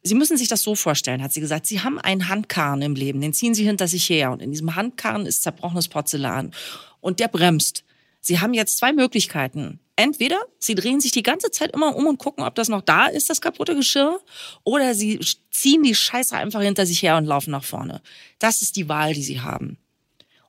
Sie 0.02 0.14
müssen 0.14 0.36
sich 0.36 0.48
das 0.48 0.62
so 0.62 0.74
vorstellen, 0.74 1.22
hat 1.22 1.32
sie 1.32 1.40
gesagt, 1.40 1.66
Sie 1.66 1.80
haben 1.80 1.98
einen 2.00 2.28
Handkarren 2.28 2.82
im 2.82 2.96
Leben, 2.96 3.20
den 3.20 3.32
ziehen 3.32 3.54
Sie 3.54 3.64
hinter 3.64 3.86
sich 3.86 4.08
her 4.10 4.32
und 4.32 4.42
in 4.42 4.50
diesem 4.50 4.74
Handkarren 4.74 5.24
ist 5.24 5.44
zerbrochenes 5.44 5.88
Porzellan 5.88 6.52
und 7.00 7.20
der 7.20 7.28
bremst. 7.28 7.84
Sie 8.20 8.40
haben 8.40 8.54
jetzt 8.54 8.78
zwei 8.78 8.92
Möglichkeiten. 8.92 9.78
Entweder 9.96 10.40
Sie 10.58 10.74
drehen 10.74 11.00
sich 11.00 11.12
die 11.12 11.22
ganze 11.22 11.52
Zeit 11.52 11.72
immer 11.72 11.94
um 11.94 12.06
und 12.08 12.18
gucken, 12.18 12.42
ob 12.42 12.56
das 12.56 12.68
noch 12.68 12.80
da 12.80 13.06
ist, 13.06 13.30
das 13.30 13.40
kaputte 13.40 13.76
Geschirr, 13.76 14.20
oder 14.64 14.94
Sie 14.94 15.20
ziehen 15.52 15.84
die 15.84 15.94
Scheiße 15.94 16.36
einfach 16.36 16.62
hinter 16.62 16.86
sich 16.86 17.02
her 17.02 17.16
und 17.16 17.26
laufen 17.26 17.52
nach 17.52 17.62
vorne. 17.62 18.02
Das 18.40 18.62
ist 18.62 18.74
die 18.74 18.88
Wahl, 18.88 19.14
die 19.14 19.22
Sie 19.22 19.40
haben. 19.40 19.78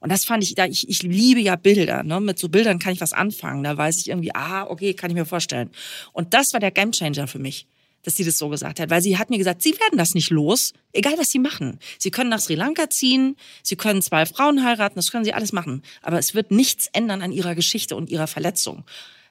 Und 0.06 0.12
das 0.12 0.24
fand 0.24 0.44
ich, 0.44 0.54
da 0.54 0.68
ich, 0.68 0.88
ich 0.88 1.02
liebe 1.02 1.40
ja 1.40 1.56
Bilder. 1.56 2.04
Ne? 2.04 2.22
Mit 2.22 2.38
so 2.38 2.48
Bildern 2.48 2.78
kann 2.78 2.94
ich 2.94 3.02
was 3.02 3.12
anfangen. 3.12 3.64
Da 3.64 3.76
weiß 3.76 3.98
ich 3.98 4.10
irgendwie, 4.10 4.36
ah, 4.36 4.68
okay, 4.70 4.94
kann 4.94 5.10
ich 5.10 5.16
mir 5.16 5.26
vorstellen. 5.26 5.72
Und 6.14 6.36
das 6.36 6.54
war 6.54 6.60
der 6.60 6.70
Gamechanger 6.70 7.26
für 7.26 7.40
mich, 7.40 7.66
dass 8.04 8.16
sie 8.16 8.24
das 8.24 8.38
so 8.38 8.50
gesagt 8.50 8.80
hat. 8.80 8.92
Weil 8.92 9.02
sie 9.02 9.18
hat 9.18 9.32
mir 9.32 9.40
gesagt, 9.40 9.64
sie 9.64 9.72
werden 9.72 9.98
das 9.98 10.14
nicht 10.14 10.30
los, 10.30 10.74
egal 10.94 11.16
was 11.18 11.32
sie 11.32 11.40
machen. 11.40 11.80
Sie 11.98 12.12
können 12.12 12.30
nach 12.30 12.40
Sri 12.40 12.54
Lanka 12.54 12.88
ziehen, 12.92 13.36
sie 13.64 13.78
können 13.78 14.04
zwei 14.04 14.28
Frauen 14.28 14.64
heiraten, 14.64 14.94
das 14.94 15.10
können 15.10 15.26
sie 15.26 15.34
alles 15.34 15.54
machen. 15.54 15.82
Aber 16.04 16.20
es 16.20 16.36
wird 16.36 16.52
nichts 16.52 16.88
ändern 16.94 17.24
an 17.24 17.32
ihrer 17.32 17.56
Geschichte 17.56 17.96
und 17.96 18.12
ihrer 18.12 18.28
Verletzung. 18.28 18.84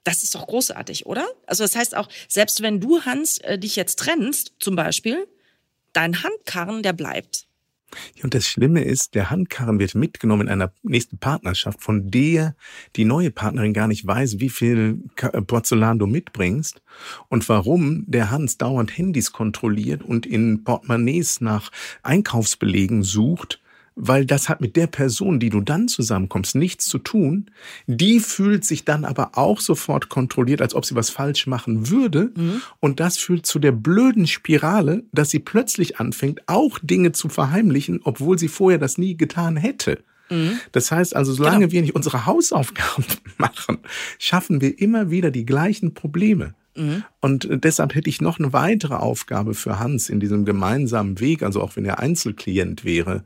Das 0.03 0.25
ist 0.25 0.35
doch 0.35 0.49
großartig, 0.49 1.07
oder? 1.07 1.25
Also 1.47 1.63
das 1.63 1.77
heißt 1.77 1.97
auch, 1.97 2.09
selbst 2.27 2.63
wenn 2.63 2.81
du, 2.81 3.03
Hans, 3.03 3.39
äh, 3.39 3.61
dich 3.61 3.77
jetzt 3.77 4.01
trennst, 4.01 4.55
zum 4.59 4.75
Beispiel, 4.75 5.29
dein 5.93 6.25
Handkarren, 6.25 6.83
der 6.83 6.95
bleibt. 6.95 7.47
Und 8.23 8.35
das 8.35 8.47
Schlimme 8.47 8.83
ist, 8.83 9.15
der 9.15 9.31
Handkarren 9.31 9.79
wird 9.79 9.95
mitgenommen 9.95 10.43
in 10.43 10.53
einer 10.53 10.73
nächsten 10.83 11.19
Partnerschaft, 11.19 11.83
von 11.83 12.11
der 12.11 12.55
die 12.97 13.05
neue 13.05 13.31
Partnerin 13.31 13.73
gar 13.73 13.89
nicht 13.89 14.07
weiß, 14.07 14.41
wie 14.41 14.51
viel 14.51 15.03
äh, 15.21 15.43
Porzellan 15.43 15.99
du 15.99 16.07
mitbringst 16.07 16.83
und 17.29 17.49
warum 17.49 18.05
der 18.07 18.31
Hans 18.31 18.59
dauernd 18.59 18.97
Handys 18.97 19.33
kontrolliert 19.33 20.03
und 20.03 20.27
in 20.27 20.65
Portemonnaies 20.65 21.41
nach 21.41 21.71
Einkaufsbelegen 22.03 23.03
sucht, 23.03 23.61
weil 23.97 24.27
das 24.27 24.49
hat 24.49 24.61
mit 24.61 24.77
der 24.77 24.89
Person, 24.89 25.39
die 25.39 25.51
du 25.51 25.61
dann 25.61 25.87
zusammenkommst, 25.87 26.57
nichts 26.57 26.87
zu 26.87 26.99
tun. 26.99 27.51
Die 27.87 28.19
fühlt 28.19 28.65
sich 28.65 28.85
dann 28.85 29.05
aber 29.05 29.39
auch 29.39 29.61
sofort 29.61 30.09
kontrolliert, 30.09 30.61
als 30.61 30.75
ob 30.75 30.85
sie 30.85 30.97
was 30.97 31.11
falsch 31.11 31.47
machen 31.47 31.91
würde. 31.91 32.33
Mhm. 32.35 32.63
Und 32.81 32.99
das 33.01 33.19
führt 33.19 33.47
zu 33.47 33.59
der 33.59 33.73
blöden 33.73 34.27
Spirale, 34.27 35.05
dass 35.13 35.31
sie 35.31 35.39
plötzlich 35.39 36.01
anfängt, 36.01 36.43
auch 36.49 36.79
Dinge 36.83 37.13
zu 37.13 37.29
verheimlichen, 37.29 38.01
obwohl 38.03 38.39
sie 38.39 38.49
vorher 38.49 38.79
das 38.79 38.99
nie 38.99 39.17
getan 39.17 39.57
hätte. 39.57 40.03
Mhm. 40.29 40.59
Das 40.73 40.91
heißt 40.91 41.15
also, 41.15 41.33
solange 41.33 41.61
genau. 41.61 41.73
wir 41.73 41.83
nicht 41.83 41.95
unsere 41.95 42.27
Hausaufgaben 42.27 43.05
machen, 43.39 43.79
schaffen 44.19 44.61
wir 44.61 44.79
immer 44.81 45.11
wieder 45.11 45.31
die 45.31 45.47
gleichen 45.47 45.95
Probleme. 45.95 46.55
Mhm. 46.77 47.05
Und 47.21 47.49
deshalb 47.49 47.95
hätte 47.95 48.11
ich 48.11 48.21
noch 48.21 48.41
eine 48.41 48.53
weitere 48.53 48.95
Aufgabe 48.95 49.55
für 49.55 49.79
Hans 49.79 50.09
in 50.09 50.19
diesem 50.19 50.45
gemeinsamen 50.45 51.21
Weg, 51.21 51.45
also 51.45 51.63
auch 51.63 51.77
wenn 51.77 51.85
er 51.85 52.01
Einzelklient 52.01 52.85
wäre 52.85 53.23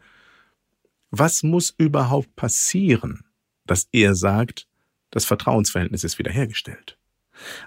was 1.11 1.43
muss 1.43 1.75
überhaupt 1.77 2.35
passieren, 2.37 3.25
dass 3.67 3.89
er 3.93 4.15
sagt, 4.15 4.67
das 5.11 5.25
Vertrauensverhältnis 5.25 6.05
ist 6.05 6.19
wiederhergestellt? 6.19 6.99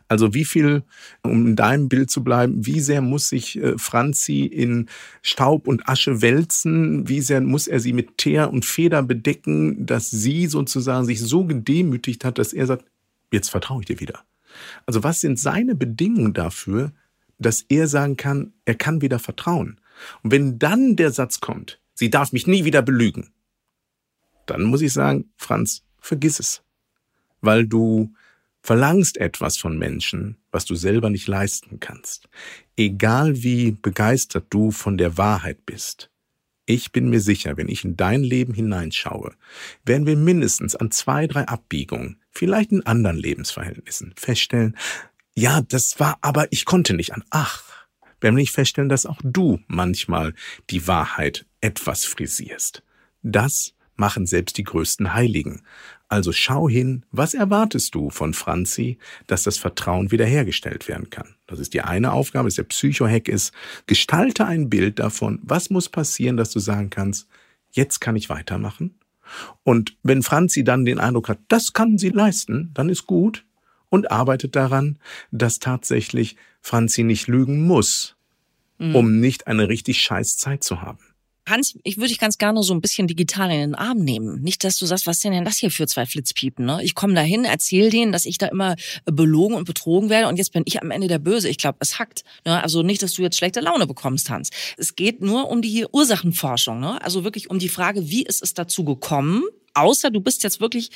Also 0.07 0.33
wie 0.33 0.45
viel, 0.45 0.83
um 1.23 1.47
in 1.47 1.55
deinem 1.55 1.89
Bild 1.89 2.09
zu 2.11 2.23
bleiben, 2.23 2.65
wie 2.65 2.79
sehr 2.79 3.01
muss 3.01 3.29
sich 3.29 3.57
äh, 3.57 3.77
Franzi 3.77 4.41
in 4.41 4.89
Staub 5.21 5.67
und 5.67 5.87
Asche 5.87 6.21
wälzen? 6.21 7.07
Wie 7.07 7.21
sehr 7.21 7.41
muss 7.41 7.67
er 7.67 7.79
sie 7.79 7.93
mit 7.93 8.17
Teer 8.17 8.51
und 8.51 8.65
Feder 8.65 9.03
bedecken, 9.03 9.85
dass 9.85 10.09
sie 10.09 10.47
sozusagen 10.47 11.05
sich 11.05 11.21
so 11.21 11.45
gedemütigt 11.45 12.25
hat, 12.25 12.37
dass 12.37 12.53
er 12.53 12.67
sagt, 12.67 12.85
jetzt 13.31 13.49
vertraue 13.49 13.81
ich 13.81 13.87
dir 13.87 13.99
wieder. 13.99 14.19
Also 14.85 15.03
was 15.03 15.21
sind 15.21 15.39
seine 15.39 15.75
Bedingungen 15.75 16.33
dafür, 16.33 16.91
dass 17.39 17.65
er 17.69 17.87
sagen 17.87 18.17
kann, 18.17 18.53
er 18.65 18.75
kann 18.75 19.01
wieder 19.01 19.19
vertrauen? 19.19 19.79
Und 20.23 20.31
wenn 20.31 20.59
dann 20.59 20.95
der 20.95 21.11
Satz 21.11 21.39
kommt, 21.39 21.79
sie 21.93 22.09
darf 22.09 22.31
mich 22.31 22.47
nie 22.47 22.65
wieder 22.65 22.81
belügen. 22.81 23.31
Dann 24.45 24.63
muss 24.63 24.81
ich 24.81 24.93
sagen, 24.93 25.31
Franz, 25.37 25.83
vergiss 25.99 26.39
es. 26.39 26.63
Weil 27.41 27.67
du 27.67 28.13
verlangst 28.61 29.17
etwas 29.17 29.57
von 29.57 29.77
Menschen, 29.77 30.37
was 30.51 30.65
du 30.65 30.75
selber 30.75 31.09
nicht 31.09 31.27
leisten 31.27 31.79
kannst. 31.79 32.29
Egal 32.77 33.43
wie 33.43 33.71
begeistert 33.71 34.45
du 34.49 34.71
von 34.71 34.97
der 34.97 35.17
Wahrheit 35.17 35.65
bist. 35.65 36.09
Ich 36.65 36.91
bin 36.91 37.09
mir 37.09 37.19
sicher, 37.19 37.57
wenn 37.57 37.67
ich 37.67 37.83
in 37.83 37.97
dein 37.97 38.23
Leben 38.23 38.53
hineinschaue, 38.53 39.33
werden 39.83 40.05
wir 40.05 40.15
mindestens 40.15 40.75
an 40.75 40.91
zwei, 40.91 41.27
drei 41.27 41.47
Abbiegungen, 41.47 42.21
vielleicht 42.29 42.71
in 42.71 42.85
anderen 42.85 43.17
Lebensverhältnissen, 43.17 44.13
feststellen, 44.15 44.77
ja, 45.33 45.61
das 45.61 45.99
war 45.99 46.17
aber, 46.21 46.47
ich 46.51 46.65
konnte 46.65 46.93
nicht 46.93 47.13
an. 47.13 47.23
Ach, 47.29 47.63
werden 48.19 48.35
wir 48.35 48.41
nicht 48.41 48.51
feststellen, 48.51 48.89
dass 48.89 49.05
auch 49.05 49.19
du 49.23 49.59
manchmal 49.67 50.33
die 50.69 50.87
Wahrheit 50.87 51.45
etwas 51.61 52.05
frisierst. 52.05 52.83
Das 53.23 53.73
machen 53.95 54.25
selbst 54.25 54.57
die 54.57 54.63
größten 54.63 55.13
Heiligen. 55.13 55.61
Also 56.09 56.33
schau 56.33 56.67
hin, 56.67 57.05
was 57.11 57.33
erwartest 57.33 57.95
du 57.95 58.09
von 58.09 58.33
Franzi, 58.33 58.97
dass 59.27 59.43
das 59.43 59.57
Vertrauen 59.57 60.11
wiederhergestellt 60.11 60.89
werden 60.89 61.09
kann. 61.09 61.35
Das 61.47 61.59
ist 61.59 61.73
die 61.73 61.81
eine 61.81 62.11
Aufgabe, 62.11 62.47
dass 62.47 62.55
der 62.55 62.63
Psychohack 62.63 63.29
ist. 63.29 63.53
Gestalte 63.87 64.45
ein 64.45 64.69
Bild 64.69 64.99
davon, 64.99 65.39
was 65.43 65.69
muss 65.69 65.87
passieren, 65.87 66.35
dass 66.35 66.51
du 66.51 66.59
sagen 66.59 66.89
kannst, 66.89 67.27
jetzt 67.71 68.01
kann 68.01 68.17
ich 68.17 68.29
weitermachen. 68.29 68.95
Und 69.63 69.95
wenn 70.03 70.23
Franzi 70.23 70.65
dann 70.65 70.83
den 70.83 70.99
Eindruck 70.99 71.29
hat, 71.29 71.39
das 71.47 71.71
kann 71.71 71.97
sie 71.97 72.09
leisten, 72.09 72.71
dann 72.73 72.89
ist 72.89 73.07
gut 73.07 73.45
und 73.87 74.11
arbeitet 74.11 74.55
daran, 74.55 74.99
dass 75.31 75.59
tatsächlich 75.59 76.35
Franzi 76.61 77.03
nicht 77.03 77.27
lügen 77.27 77.65
muss, 77.65 78.15
mhm. 78.79 78.95
um 78.95 79.19
nicht 79.19 79.47
eine 79.47 79.69
richtig 79.69 80.01
scheiß 80.01 80.37
Zeit 80.37 80.63
zu 80.63 80.81
haben. 80.81 81.10
Hans, 81.47 81.75
ich 81.83 81.97
würde 81.97 82.09
dich 82.09 82.19
ganz 82.19 82.37
gerne 82.37 82.61
so 82.61 82.73
ein 82.73 82.81
bisschen 82.81 83.07
digital 83.07 83.49
in 83.51 83.59
den 83.59 83.75
Arm 83.75 83.97
nehmen. 83.99 84.41
Nicht, 84.41 84.63
dass 84.63 84.77
du 84.77 84.85
sagst, 84.85 85.07
was 85.07 85.19
sind 85.19 85.33
denn 85.33 85.43
das 85.43 85.57
hier 85.57 85.71
für 85.71 85.87
zwei 85.87 86.05
Flitzpiepen? 86.05 86.65
Ne? 86.65 86.83
Ich 86.83 86.93
komme 86.93 87.15
da 87.15 87.21
hin, 87.21 87.45
erzähle 87.45 87.89
denen, 87.89 88.11
dass 88.11 88.25
ich 88.25 88.37
da 88.37 88.47
immer 88.47 88.75
belogen 89.05 89.55
und 89.55 89.65
betrogen 89.65 90.09
werde 90.09 90.27
und 90.27 90.37
jetzt 90.37 90.53
bin 90.53 90.63
ich 90.65 90.81
am 90.81 90.91
Ende 90.91 91.07
der 91.07 91.19
Böse. 91.19 91.49
Ich 91.49 91.57
glaube, 91.57 91.77
es 91.81 91.97
hackt. 91.97 92.23
Ne? 92.45 92.61
Also 92.61 92.83
nicht, 92.83 93.01
dass 93.01 93.13
du 93.13 93.23
jetzt 93.23 93.37
schlechte 93.37 93.59
Laune 93.59 93.87
bekommst, 93.87 94.29
Hans. 94.29 94.51
Es 94.77 94.95
geht 94.95 95.21
nur 95.21 95.49
um 95.49 95.61
die 95.61 95.85
Ursachenforschung. 95.91 96.79
Ne? 96.79 97.01
Also 97.01 97.23
wirklich 97.23 97.49
um 97.49 97.57
die 97.57 97.69
Frage, 97.69 98.09
wie 98.09 98.23
ist 98.23 98.43
es 98.43 98.53
dazu 98.53 98.85
gekommen? 98.85 99.43
Außer 99.73 100.11
du 100.11 100.21
bist 100.21 100.43
jetzt 100.43 100.59
wirklich 100.59 100.91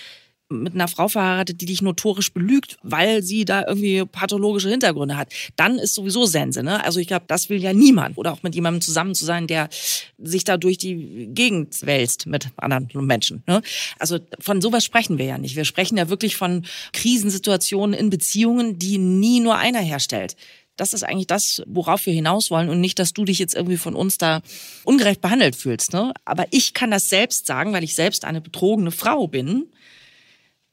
mit 0.49 0.75
einer 0.75 0.87
Frau 0.87 1.07
verheiratet, 1.07 1.59
die 1.61 1.65
dich 1.65 1.81
notorisch 1.81 2.31
belügt, 2.31 2.77
weil 2.83 3.23
sie 3.23 3.45
da 3.45 3.65
irgendwie 3.67 4.05
pathologische 4.05 4.69
Hintergründe 4.69 5.17
hat, 5.17 5.33
dann 5.55 5.79
ist 5.79 5.95
sowieso 5.95 6.25
Sense. 6.25 6.61
Ne? 6.61 6.83
Also 6.83 6.99
ich 6.99 7.07
glaube, 7.07 7.25
das 7.27 7.49
will 7.49 7.61
ja 7.61 7.73
niemand. 7.73 8.17
Oder 8.17 8.31
auch 8.31 8.43
mit 8.43 8.53
jemandem 8.53 8.81
zusammen 8.81 9.15
zu 9.15 9.25
sein, 9.25 9.47
der 9.47 9.69
sich 10.17 10.43
da 10.43 10.57
durch 10.57 10.77
die 10.77 11.29
Gegend 11.31 11.85
wälzt 11.85 12.27
mit 12.27 12.49
anderen 12.57 12.89
Menschen. 13.05 13.43
Ne? 13.47 13.61
Also 13.97 14.19
von 14.39 14.61
sowas 14.61 14.83
sprechen 14.85 15.17
wir 15.17 15.25
ja 15.25 15.37
nicht. 15.37 15.55
Wir 15.55 15.65
sprechen 15.65 15.97
ja 15.97 16.09
wirklich 16.09 16.35
von 16.35 16.65
Krisensituationen 16.93 17.97
in 17.99 18.11
Beziehungen, 18.11 18.77
die 18.77 18.99
nie 18.99 19.39
nur 19.39 19.57
einer 19.57 19.81
herstellt. 19.81 20.35
Das 20.77 20.93
ist 20.93 21.03
eigentlich 21.03 21.27
das, 21.27 21.63
worauf 21.65 22.05
wir 22.05 22.13
hinaus 22.13 22.51
wollen 22.51 22.69
und 22.69 22.81
nicht, 22.81 22.99
dass 22.99 23.13
du 23.13 23.23
dich 23.23 23.39
jetzt 23.39 23.55
irgendwie 23.55 23.77
von 23.77 23.95
uns 23.95 24.17
da 24.17 24.41
ungerecht 24.83 25.21
behandelt 25.21 25.55
fühlst. 25.55 25.93
Ne? 25.93 26.13
Aber 26.25 26.45
ich 26.51 26.73
kann 26.73 26.91
das 26.91 27.09
selbst 27.09 27.47
sagen, 27.47 27.73
weil 27.73 27.83
ich 27.83 27.95
selbst 27.95 28.25
eine 28.25 28.41
betrogene 28.41 28.91
Frau 28.91 29.27
bin 29.27 29.67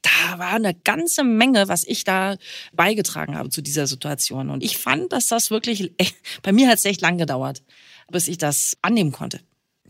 da 0.02 0.38
war 0.38 0.54
eine 0.54 0.74
ganze 0.74 1.24
Menge, 1.24 1.68
was 1.68 1.84
ich 1.84 2.04
da 2.04 2.36
beigetragen 2.72 3.36
habe 3.36 3.50
zu 3.50 3.62
dieser 3.62 3.86
Situation. 3.86 4.50
Und 4.50 4.62
ich 4.62 4.78
fand, 4.78 5.12
dass 5.12 5.28
das 5.28 5.50
wirklich, 5.50 5.92
bei 6.42 6.52
mir 6.52 6.68
hat 6.68 6.78
es 6.78 6.84
echt 6.84 7.00
lang 7.00 7.18
gedauert, 7.18 7.62
bis 8.10 8.28
ich 8.28 8.38
das 8.38 8.76
annehmen 8.82 9.12
konnte. 9.12 9.40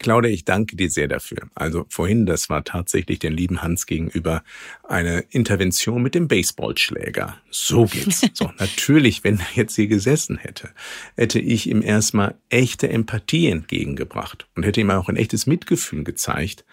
Claudia, 0.02 0.30
ich 0.30 0.44
danke 0.44 0.76
dir 0.76 0.90
sehr 0.90 1.08
dafür. 1.08 1.48
Also 1.54 1.86
vorhin, 1.88 2.26
das 2.26 2.50
war 2.50 2.64
tatsächlich 2.64 3.20
den 3.20 3.32
lieben 3.32 3.62
Hans 3.62 3.86
gegenüber 3.86 4.42
eine 4.82 5.20
Intervention 5.30 6.02
mit 6.02 6.14
dem 6.14 6.28
Baseballschläger. 6.28 7.36
So 7.50 7.86
geht's. 7.86 8.22
So, 8.34 8.50
natürlich, 8.58 9.24
wenn 9.24 9.38
er 9.38 9.46
jetzt 9.54 9.76
hier 9.76 9.86
gesessen 9.86 10.38
hätte, 10.38 10.70
hätte 11.16 11.38
ich 11.38 11.68
ihm 11.68 11.82
erstmal 11.82 12.34
echte 12.48 12.88
Empathie 12.88 13.48
entgegengebracht 13.48 14.48
und 14.56 14.64
hätte 14.64 14.80
ihm 14.80 14.90
auch 14.90 15.08
ein 15.08 15.16
echtes 15.16 15.46
Mitgefühl 15.46 16.02
gezeigt, 16.02 16.64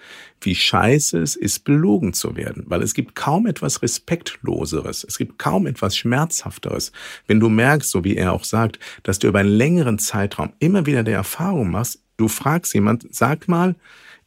wie 0.41 0.55
scheiße 0.55 1.19
es 1.19 1.35
ist, 1.35 1.65
belogen 1.65 2.13
zu 2.13 2.35
werden. 2.35 2.63
Weil 2.67 2.81
es 2.81 2.93
gibt 2.93 3.15
kaum 3.15 3.45
etwas 3.45 3.81
Respektloseres, 3.81 5.03
es 5.03 5.17
gibt 5.17 5.37
kaum 5.37 5.67
etwas 5.67 5.97
Schmerzhafteres, 5.97 6.91
wenn 7.27 7.39
du 7.39 7.49
merkst, 7.49 7.91
so 7.91 8.03
wie 8.03 8.15
er 8.15 8.33
auch 8.33 8.45
sagt, 8.45 8.79
dass 9.03 9.19
du 9.19 9.27
über 9.27 9.39
einen 9.39 9.49
längeren 9.49 9.99
Zeitraum 9.99 10.53
immer 10.59 10.85
wieder 10.85 11.03
der 11.03 11.15
Erfahrung 11.15 11.69
machst, 11.71 11.99
Du 12.19 12.27
fragst 12.27 12.73
jemand, 12.73 13.07
sag 13.15 13.47
mal, 13.47 13.77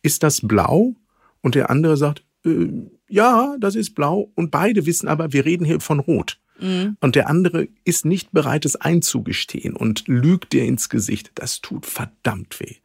ist 0.01 0.23
das 0.23 0.41
blau? 0.41 0.97
Und 1.43 1.55
der 1.55 1.69
andere 1.69 1.99
sagt, 1.99 2.25
äh, 2.47 2.69
ja, 3.07 3.55
das 3.61 3.75
ist 3.75 3.95
blau. 3.95 4.33
Und 4.35 4.51
beide 4.51 4.87
wissen 4.87 5.09
aber, 5.09 5.35
wir 5.35 5.45
reden 5.45 5.67
hier 5.67 5.79
von 5.79 6.01
rot. 6.01 6.41
Mhm. 6.59 6.97
Und 7.01 7.17
der 7.17 7.29
andere 7.29 7.69
ist 7.85 8.07
nicht 8.07 8.33
bereit, 8.33 8.65
es 8.65 8.77
einzugestehen 8.77 9.77
und 9.77 10.09
lügt 10.09 10.55
dir 10.55 10.65
ins 10.65 10.89
Gesicht. 10.89 11.33
Das 11.35 11.61
tut 11.61 11.85
verdammt 11.85 12.61
weh. 12.61 12.77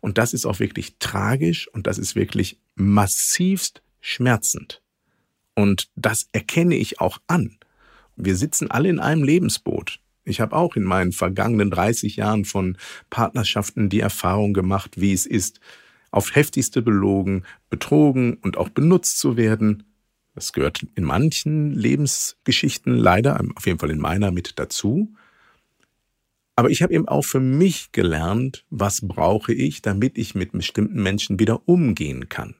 Und 0.00 0.16
das 0.16 0.32
ist 0.32 0.46
auch 0.46 0.60
wirklich 0.60 0.96
tragisch 0.98 1.68
und 1.68 1.86
das 1.86 1.98
ist 1.98 2.14
wirklich 2.14 2.58
massivst 2.74 3.82
schmerzend. 4.00 4.80
Und 5.54 5.90
das 5.94 6.30
erkenne 6.32 6.76
ich 6.76 7.00
auch 7.00 7.18
an. 7.26 7.58
Wir 8.16 8.36
sitzen 8.36 8.70
alle 8.70 8.88
in 8.88 8.98
einem 8.98 9.24
Lebensboot. 9.24 10.00
Ich 10.24 10.40
habe 10.40 10.56
auch 10.56 10.76
in 10.76 10.84
meinen 10.84 11.12
vergangenen 11.12 11.70
30 11.70 12.16
Jahren 12.16 12.44
von 12.44 12.78
Partnerschaften 13.10 13.88
die 13.88 14.00
Erfahrung 14.00 14.54
gemacht, 14.54 15.00
wie 15.00 15.12
es 15.12 15.26
ist, 15.26 15.60
auf 16.10 16.34
heftigste 16.34 16.80
belogen, 16.80 17.44
betrogen 17.70 18.34
und 18.34 18.56
auch 18.56 18.68
benutzt 18.68 19.18
zu 19.18 19.36
werden. 19.36 19.84
Das 20.34 20.52
gehört 20.52 20.86
in 20.94 21.04
manchen 21.04 21.72
Lebensgeschichten 21.72 22.96
leider, 22.96 23.40
auf 23.54 23.66
jeden 23.66 23.78
Fall 23.78 23.90
in 23.90 23.98
meiner 23.98 24.30
mit 24.30 24.58
dazu. 24.58 25.14
Aber 26.56 26.70
ich 26.70 26.82
habe 26.82 26.94
eben 26.94 27.08
auch 27.08 27.24
für 27.24 27.40
mich 27.40 27.90
gelernt, 27.92 28.64
was 28.70 29.06
brauche 29.06 29.52
ich, 29.52 29.82
damit 29.82 30.16
ich 30.16 30.34
mit 30.34 30.52
bestimmten 30.52 31.02
Menschen 31.02 31.40
wieder 31.40 31.68
umgehen 31.68 32.28
kann. 32.28 32.54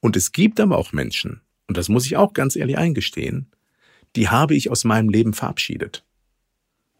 Und 0.00 0.16
es 0.16 0.30
gibt 0.30 0.60
aber 0.60 0.78
auch 0.78 0.92
Menschen, 0.92 1.40
und 1.66 1.76
das 1.76 1.88
muss 1.88 2.06
ich 2.06 2.16
auch 2.16 2.32
ganz 2.32 2.54
ehrlich 2.54 2.78
eingestehen, 2.78 3.50
die 4.14 4.28
habe 4.28 4.54
ich 4.54 4.70
aus 4.70 4.84
meinem 4.84 5.08
Leben 5.08 5.34
verabschiedet. 5.34 6.05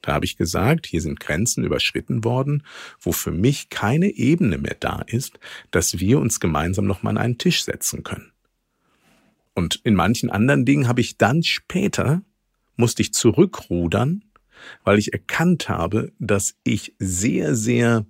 Da 0.07 0.15
habe 0.15 0.25
ich 0.25 0.37
gesagt, 0.37 0.87
hier 0.87 1.01
sind 1.01 1.19
Grenzen 1.19 1.65
überschritten 1.65 2.23
worden, 2.23 2.63
wo 3.01 3.11
für 3.11 3.33
mich 3.33 3.71
keine 3.71 4.09
Ebene 4.09 4.57
mehr 4.57 4.77
da 4.79 5.03
ist, 5.05 5.41
dass 5.73 5.99
wir 5.99 6.21
uns 6.21 6.39
gemeinsam 6.39 6.87
nochmal 6.87 7.17
an 7.19 7.25
einen 7.25 7.39
Tisch 7.39 7.65
setzen 7.65 8.05
können. 8.05 8.31
Und 9.53 9.81
in 9.83 9.97
manchen 9.97 10.31
anderen 10.31 10.65
Dingen 10.65 10.87
habe 10.87 11.01
ich 11.01 11.19
dann 11.19 11.43
später, 11.43 12.23
musste 12.77 13.03
ich 13.03 13.13
zurückrudern, 13.15 14.23
weil 14.85 15.01
ich 15.01 15.13
erkannt 15.13 15.69
habe, 15.69 16.13
dass 16.21 16.55
ich 16.63 16.95
sehr, 17.01 17.57
sehr, 17.57 18.07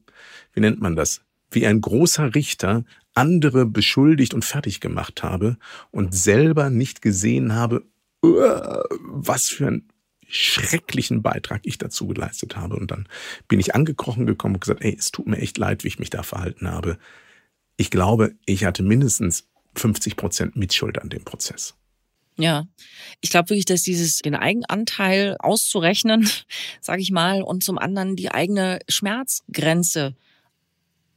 wie 0.52 0.60
nennt 0.60 0.82
man 0.82 0.96
das, 0.96 1.22
wie 1.50 1.66
ein 1.66 1.80
großer 1.80 2.34
Richter 2.34 2.84
andere 3.14 3.64
beschuldigt 3.64 4.34
und 4.34 4.44
fertig 4.44 4.80
gemacht 4.80 5.22
habe 5.22 5.56
und 5.92 6.14
selber 6.14 6.68
nicht 6.68 7.00
gesehen 7.00 7.54
habe, 7.54 7.86
was 8.20 9.48
für 9.48 9.68
ein 9.68 9.88
schrecklichen 10.28 11.22
Beitrag 11.22 11.60
ich 11.64 11.78
dazu 11.78 12.06
geleistet 12.06 12.56
habe. 12.56 12.76
Und 12.76 12.90
dann 12.90 13.08
bin 13.48 13.60
ich 13.60 13.74
angekrochen 13.74 14.26
gekommen 14.26 14.54
und 14.54 14.60
gesagt, 14.60 14.82
ey, 14.82 14.96
es 14.98 15.10
tut 15.12 15.26
mir 15.26 15.38
echt 15.38 15.58
leid, 15.58 15.84
wie 15.84 15.88
ich 15.88 15.98
mich 15.98 16.10
da 16.10 16.22
verhalten 16.22 16.70
habe. 16.70 16.98
ich 17.76 17.90
glaube, 17.90 18.34
ich 18.46 18.64
hatte 18.64 18.82
mindestens 18.82 19.46
50 19.74 20.16
Prozent 20.16 20.56
Mitschuld 20.56 21.00
an 21.00 21.10
dem 21.10 21.24
Prozess. 21.24 21.74
Ja, 22.38 22.66
ich 23.20 23.30
glaube 23.30 23.50
wirklich, 23.50 23.64
dass 23.64 23.82
dieses 23.82 24.18
den 24.18 24.34
Eigenanteil 24.34 25.36
auszurechnen, 25.38 26.28
sage 26.80 27.02
ich 27.02 27.10
mal, 27.10 27.42
und 27.42 27.64
zum 27.64 27.78
anderen 27.78 28.16
die 28.16 28.30
eigene 28.30 28.80
Schmerzgrenze 28.88 30.14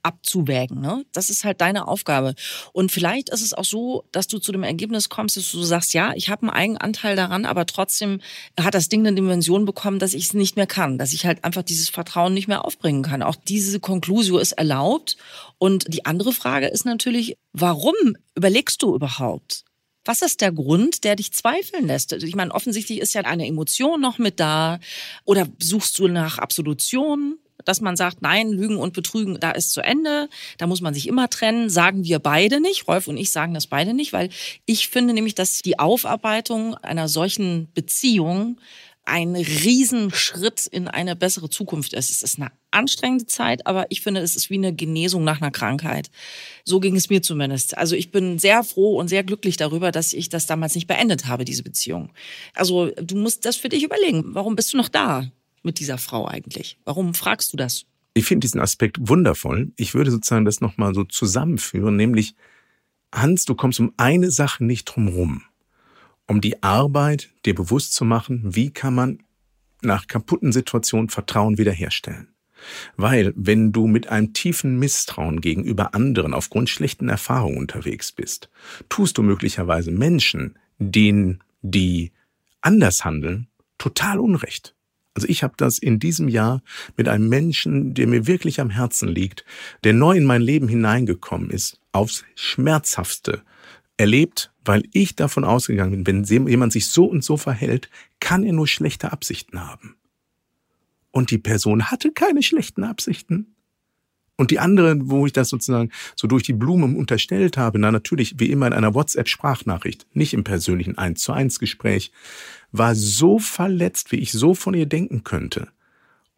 abzuwägen. 0.03 0.81
Ne? 0.81 1.05
Das 1.13 1.29
ist 1.29 1.43
halt 1.43 1.61
deine 1.61 1.87
Aufgabe. 1.87 2.35
Und 2.73 2.91
vielleicht 2.91 3.29
ist 3.29 3.41
es 3.41 3.53
auch 3.53 3.65
so, 3.65 4.03
dass 4.11 4.27
du 4.27 4.39
zu 4.39 4.51
dem 4.51 4.63
Ergebnis 4.63 5.09
kommst, 5.09 5.37
dass 5.37 5.51
du 5.51 5.61
sagst, 5.63 5.93
ja, 5.93 6.13
ich 6.15 6.29
habe 6.29 6.43
einen 6.43 6.49
Eigenanteil 6.51 7.15
daran, 7.15 7.45
aber 7.45 7.65
trotzdem 7.65 8.21
hat 8.59 8.73
das 8.73 8.89
Ding 8.89 9.05
eine 9.05 9.15
Dimension 9.15 9.65
bekommen, 9.65 9.99
dass 9.99 10.13
ich 10.13 10.25
es 10.25 10.33
nicht 10.33 10.55
mehr 10.55 10.67
kann, 10.67 10.97
dass 10.97 11.13
ich 11.13 11.25
halt 11.25 11.43
einfach 11.43 11.63
dieses 11.63 11.89
Vertrauen 11.89 12.33
nicht 12.33 12.47
mehr 12.47 12.65
aufbringen 12.65 13.03
kann. 13.03 13.23
Auch 13.23 13.35
diese 13.35 13.79
Konklusio 13.79 14.37
ist 14.37 14.53
erlaubt. 14.53 15.17
Und 15.57 15.93
die 15.93 16.05
andere 16.05 16.31
Frage 16.31 16.67
ist 16.67 16.85
natürlich, 16.85 17.37
warum 17.53 17.95
überlegst 18.35 18.81
du 18.81 18.95
überhaupt? 18.95 19.63
Was 20.05 20.21
ist 20.21 20.41
der 20.41 20.51
Grund, 20.51 21.03
der 21.03 21.15
dich 21.15 21.33
zweifeln 21.33 21.87
lässt? 21.87 22.13
Ich 22.13 22.35
meine, 22.35 22.53
offensichtlich 22.53 22.99
ist 22.99 23.13
ja 23.13 23.21
eine 23.21 23.45
Emotion 23.45 24.01
noch 24.01 24.17
mit 24.17 24.39
da. 24.39 24.79
Oder 25.25 25.47
suchst 25.59 25.99
du 25.99 26.07
nach 26.07 26.37
Absolution? 26.37 27.37
Dass 27.69 27.81
man 27.81 27.95
sagt, 27.95 28.21
nein, 28.21 28.51
Lügen 28.51 28.77
und 28.77 28.93
Betrügen, 28.93 29.39
da 29.39 29.51
ist 29.51 29.71
zu 29.71 29.81
Ende, 29.81 30.27
da 30.57 30.67
muss 30.67 30.81
man 30.81 30.93
sich 30.93 31.07
immer 31.07 31.29
trennen, 31.29 31.69
sagen 31.69 32.03
wir 32.03 32.19
beide 32.19 32.59
nicht. 32.59 32.87
Rolf 32.87 33.07
und 33.07 33.17
ich 33.17 33.31
sagen 33.31 33.53
das 33.53 33.67
beide 33.67 33.93
nicht, 33.93 34.11
weil 34.11 34.29
ich 34.65 34.89
finde 34.89 35.13
nämlich, 35.13 35.35
dass 35.35 35.59
die 35.59 35.77
Aufarbeitung 35.77 36.75
einer 36.75 37.07
solchen 37.07 37.71
Beziehung 37.73 38.59
ein 39.05 39.35
Riesenschritt 39.35 40.67
in 40.67 40.87
eine 40.87 41.15
bessere 41.15 41.49
Zukunft 41.49 41.93
ist. 41.93 42.09
Es 42.11 42.21
ist 42.21 42.37
eine 42.39 42.51
anstrengende 42.71 43.25
Zeit, 43.25 43.65
aber 43.65 43.87
ich 43.89 44.01
finde, 44.01 44.21
es 44.21 44.35
ist 44.35 44.49
wie 44.49 44.55
eine 44.55 44.73
Genesung 44.73 45.23
nach 45.23 45.41
einer 45.41 45.51
Krankheit. 45.51 46.09
So 46.63 46.79
ging 46.79 46.95
es 46.95 47.09
mir 47.09 47.21
zumindest. 47.21 47.77
Also 47.77 47.95
ich 47.95 48.11
bin 48.11 48.37
sehr 48.39 48.63
froh 48.63 48.97
und 48.97 49.07
sehr 49.07 49.23
glücklich 49.23 49.57
darüber, 49.57 49.91
dass 49.91 50.13
ich 50.13 50.29
das 50.29 50.45
damals 50.45 50.75
nicht 50.75 50.87
beendet 50.87 51.25
habe, 51.25 51.45
diese 51.45 51.63
Beziehung. 51.63 52.11
Also 52.53 52.91
du 53.01 53.15
musst 53.15 53.45
das 53.45 53.55
für 53.55 53.69
dich 53.69 53.83
überlegen. 53.83 54.35
Warum 54.35 54.55
bist 54.55 54.73
du 54.73 54.77
noch 54.77 54.89
da? 54.89 55.31
Mit 55.63 55.79
dieser 55.79 55.97
Frau 55.97 56.27
eigentlich? 56.27 56.77
Warum 56.85 57.13
fragst 57.13 57.53
du 57.53 57.57
das? 57.57 57.85
Ich 58.13 58.25
finde 58.25 58.45
diesen 58.45 58.59
Aspekt 58.59 58.97
wundervoll. 58.99 59.71
Ich 59.75 59.93
würde 59.93 60.11
sozusagen 60.11 60.45
das 60.45 60.61
nochmal 60.61 60.93
so 60.93 61.03
zusammenführen, 61.03 61.95
nämlich, 61.95 62.35
Hans, 63.13 63.45
du 63.45 63.55
kommst 63.55 63.79
um 63.79 63.93
eine 63.97 64.31
Sache 64.31 64.63
nicht 64.63 64.85
drum 64.85 65.07
rum. 65.07 65.43
Um 66.27 66.41
die 66.41 66.61
Arbeit 66.61 67.29
dir 67.45 67.55
bewusst 67.55 67.93
zu 67.93 68.05
machen, 68.05 68.41
wie 68.43 68.71
kann 68.71 68.93
man 68.93 69.19
nach 69.81 70.07
kaputten 70.07 70.51
Situationen 70.51 71.09
Vertrauen 71.09 71.57
wiederherstellen. 71.57 72.27
Weil, 72.97 73.33
wenn 73.35 73.71
du 73.71 73.87
mit 73.87 74.09
einem 74.09 74.33
tiefen 74.33 74.77
Misstrauen 74.79 75.41
gegenüber 75.41 75.93
anderen 75.95 76.33
aufgrund 76.33 76.69
schlechten 76.69 77.07
Erfahrungen 77.09 77.57
unterwegs 77.57 78.11
bist, 78.11 78.49
tust 78.89 79.17
du 79.17 79.23
möglicherweise 79.23 79.91
Menschen, 79.91 80.59
denen 80.77 81.41
die 81.61 82.11
anders 82.61 83.05
handeln, 83.05 83.47
total 83.77 84.19
Unrecht. 84.19 84.75
Also 85.19 85.27
ich 85.27 85.43
habe 85.43 85.55
das 85.57 85.79
in 85.79 85.99
diesem 85.99 86.29
Jahr 86.29 86.63
mit 86.95 87.09
einem 87.09 87.27
Menschen, 87.27 87.93
der 87.93 88.07
mir 88.07 88.25
wirklich 88.25 88.61
am 88.61 88.69
Herzen 88.69 89.09
liegt, 89.09 89.43
der 89.83 89.91
neu 89.91 90.15
in 90.15 90.23
mein 90.23 90.41
Leben 90.41 90.69
hineingekommen 90.69 91.49
ist, 91.49 91.77
aufs 91.91 92.23
Schmerzhaftste 92.35 93.41
erlebt, 93.97 94.53
weil 94.63 94.83
ich 94.93 95.17
davon 95.17 95.43
ausgegangen 95.43 96.05
bin, 96.05 96.29
wenn 96.29 96.47
jemand 96.47 96.71
sich 96.71 96.87
so 96.87 97.03
und 97.03 97.21
so 97.21 97.35
verhält, 97.35 97.89
kann 98.21 98.45
er 98.45 98.53
nur 98.53 98.65
schlechte 98.65 99.11
Absichten 99.11 99.59
haben. 99.59 99.97
Und 101.11 101.31
die 101.31 101.37
Person 101.37 101.91
hatte 101.91 102.13
keine 102.13 102.41
schlechten 102.41 102.85
Absichten. 102.85 103.57
Und 104.39 104.51
die 104.51 104.59
andere, 104.59 104.95
wo 105.09 105.25
ich 105.25 105.33
das 105.33 105.49
sozusagen 105.49 105.91
so 106.15 106.25
durch 106.25 106.43
die 106.43 106.53
Blume 106.53 106.85
unterstellt 106.97 107.57
habe, 107.57 107.77
na 107.77 107.91
natürlich 107.91 108.39
wie 108.39 108.49
immer 108.49 108.67
in 108.67 108.73
einer 108.73 108.95
WhatsApp-Sprachnachricht, 108.95 110.07
nicht 110.13 110.33
im 110.33 110.45
persönlichen 110.45 110.97
1 110.97 111.21
zu 111.21 111.33
1 111.33 111.59
Gespräch, 111.59 112.13
war 112.71 112.95
so 112.95 113.37
verletzt, 113.37 114.13
wie 114.13 114.19
ich 114.19 114.31
so 114.31 114.53
von 114.53 114.73
ihr 114.73 114.85
denken 114.85 115.25
könnte. 115.25 115.67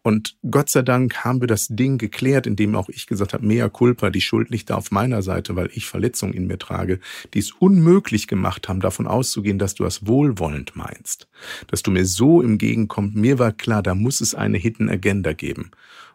Und 0.02 0.36
Gott 0.50 0.68
sei 0.68 0.82
Dank 0.82 1.18
haben 1.24 1.40
wir 1.40 1.46
das 1.46 1.68
Ding 1.68 1.96
geklärt, 1.96 2.48
indem 2.48 2.74
auch 2.74 2.88
ich 2.88 3.06
gesagt 3.06 3.34
habe, 3.34 3.46
mea 3.46 3.68
culpa, 3.68 4.10
die 4.10 4.20
Schuld 4.20 4.50
liegt 4.50 4.70
da 4.70 4.74
auf 4.74 4.90
meiner 4.90 5.22
Seite, 5.22 5.54
weil 5.54 5.70
ich 5.72 5.86
Verletzungen 5.86 6.34
in 6.34 6.48
mir 6.48 6.58
trage, 6.58 6.98
die 7.34 7.38
es 7.38 7.52
unmöglich 7.52 8.26
gemacht 8.26 8.68
haben, 8.68 8.80
davon 8.80 9.06
auszugehen, 9.06 9.60
dass 9.60 9.74
du 9.76 9.84
das 9.84 10.08
wohlwollend 10.08 10.74
meinst. 10.74 11.28
Dass 11.68 11.84
du 11.84 11.92
mir 11.92 12.04
so 12.04 12.42
im 12.42 12.58
Gegenkommst. 12.58 13.14
Mir 13.14 13.38
war 13.38 13.52
klar, 13.52 13.80
da 13.80 13.94
muss 13.94 14.20
es 14.20 14.34
eine 14.34 14.58
Hidden 14.58 14.88
Agenda 14.88 15.34
geben. 15.34 15.70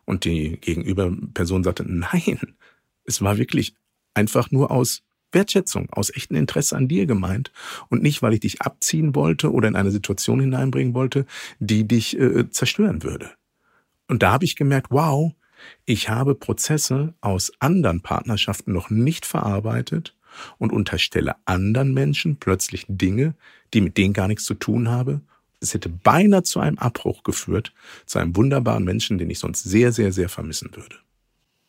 Und 0.07 0.23
die 0.23 0.57
gegenüber 0.61 1.15
Person 1.33 1.63
sagte, 1.63 1.83
nein, 1.85 2.39
es 3.03 3.21
war 3.21 3.37
wirklich 3.37 3.75
einfach 4.13 4.51
nur 4.51 4.71
aus 4.71 5.03
Wertschätzung, 5.33 5.89
aus 5.91 6.09
echtem 6.09 6.37
Interesse 6.37 6.77
an 6.77 6.87
dir 6.87 7.05
gemeint 7.05 7.51
und 7.89 8.01
nicht, 8.01 8.21
weil 8.21 8.33
ich 8.33 8.39
dich 8.39 8.61
abziehen 8.61 9.13
wollte 9.15 9.51
oder 9.51 9.67
in 9.67 9.75
eine 9.75 9.91
Situation 9.91 10.39
hineinbringen 10.39 10.93
wollte, 10.93 11.25
die 11.59 11.85
dich 11.85 12.17
äh, 12.17 12.49
zerstören 12.49 13.03
würde. 13.03 13.31
Und 14.07 14.23
da 14.23 14.31
habe 14.31 14.45
ich 14.45 14.55
gemerkt, 14.55 14.87
wow, 14.91 15.33
ich 15.85 16.07
habe 16.07 16.35
Prozesse 16.35 17.13
aus 17.19 17.51
anderen 17.59 18.01
Partnerschaften 18.01 18.71
noch 18.71 18.89
nicht 18.89 19.25
verarbeitet 19.25 20.15
und 20.57 20.71
unterstelle 20.71 21.35
anderen 21.43 21.93
Menschen 21.93 22.37
plötzlich 22.37 22.85
Dinge, 22.87 23.35
die 23.73 23.81
mit 23.81 23.97
denen 23.97 24.13
gar 24.13 24.29
nichts 24.29 24.45
zu 24.45 24.53
tun 24.53 24.87
haben. 24.87 25.27
Es 25.59 25.73
hätte 25.73 25.89
beinahe 25.89 26.43
zu 26.43 26.59
einem 26.59 26.77
Abbruch 26.77 27.23
geführt, 27.23 27.73
zu 28.05 28.19
einem 28.19 28.35
wunderbaren 28.35 28.83
Menschen, 28.83 29.17
den 29.17 29.29
ich 29.29 29.39
sonst 29.39 29.63
sehr, 29.63 29.91
sehr, 29.91 30.11
sehr 30.11 30.29
vermissen 30.29 30.75
würde. 30.75 30.97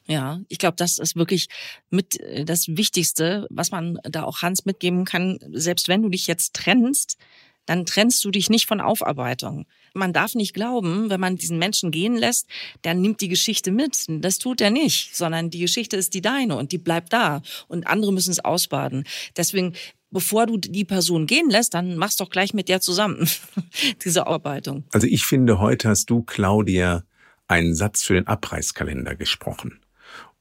Ja, 0.06 0.40
ich 0.48 0.58
glaube, 0.58 0.76
das 0.76 0.96
ist 0.96 1.16
wirklich 1.16 1.48
mit 1.90 2.18
äh, 2.20 2.44
das 2.44 2.66
Wichtigste, 2.68 3.46
was 3.50 3.70
man 3.70 3.98
da 4.04 4.24
auch 4.24 4.40
Hans 4.40 4.64
mitgeben 4.64 5.04
kann. 5.04 5.38
Selbst 5.52 5.88
wenn 5.88 6.02
du 6.02 6.08
dich 6.08 6.26
jetzt 6.26 6.54
trennst, 6.54 7.18
dann 7.66 7.84
trennst 7.84 8.24
du 8.24 8.30
dich 8.30 8.48
nicht 8.48 8.66
von 8.66 8.80
Aufarbeitung. 8.80 9.66
Man 9.92 10.14
darf 10.14 10.34
nicht 10.34 10.54
glauben, 10.54 11.10
wenn 11.10 11.20
man 11.20 11.36
diesen 11.36 11.58
Menschen 11.58 11.90
gehen 11.90 12.16
lässt, 12.16 12.46
dann 12.80 13.02
nimmt 13.02 13.20
die 13.20 13.28
Geschichte 13.28 13.70
mit. 13.70 14.06
Das 14.08 14.38
tut 14.38 14.62
er 14.62 14.70
nicht, 14.70 15.14
sondern 15.14 15.50
die 15.50 15.58
Geschichte 15.58 15.96
ist 15.96 16.14
die 16.14 16.22
deine 16.22 16.56
und 16.56 16.72
die 16.72 16.78
bleibt 16.78 17.12
da 17.12 17.42
und 17.68 17.86
andere 17.86 18.10
müssen 18.10 18.30
es 18.30 18.42
ausbaden. 18.42 19.04
Deswegen 19.36 19.74
bevor 20.10 20.46
du 20.46 20.56
die 20.56 20.84
Person 20.84 21.26
gehen 21.26 21.50
lässt, 21.50 21.74
dann 21.74 21.96
machst 21.96 22.20
doch 22.20 22.30
gleich 22.30 22.54
mit 22.54 22.68
der 22.68 22.80
zusammen 22.80 23.28
diese 24.04 24.26
Aufarbeitung. 24.26 24.84
Also 24.92 25.06
ich 25.06 25.24
finde, 25.24 25.58
heute 25.58 25.88
hast 25.88 26.10
du, 26.10 26.22
Claudia, 26.22 27.04
einen 27.46 27.74
Satz 27.74 28.02
für 28.02 28.14
den 28.14 28.26
Abreißkalender 28.26 29.16
gesprochen 29.16 29.80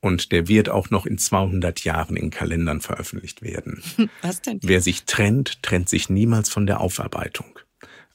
und 0.01 0.31
der 0.31 0.47
wird 0.47 0.69
auch 0.69 0.89
noch 0.89 1.05
in 1.05 1.17
200 1.17 1.83
Jahren 1.83 2.15
in 2.15 2.29
Kalendern 2.29 2.81
veröffentlicht 2.81 3.41
werden. 3.41 3.81
Was 4.21 4.41
denn? 4.41 4.59
Wer 4.61 4.81
sich 4.81 5.05
trennt, 5.05 5.63
trennt 5.63 5.89
sich 5.89 6.09
niemals 6.09 6.49
von 6.49 6.67
der 6.67 6.79
Aufarbeitung 6.79 7.59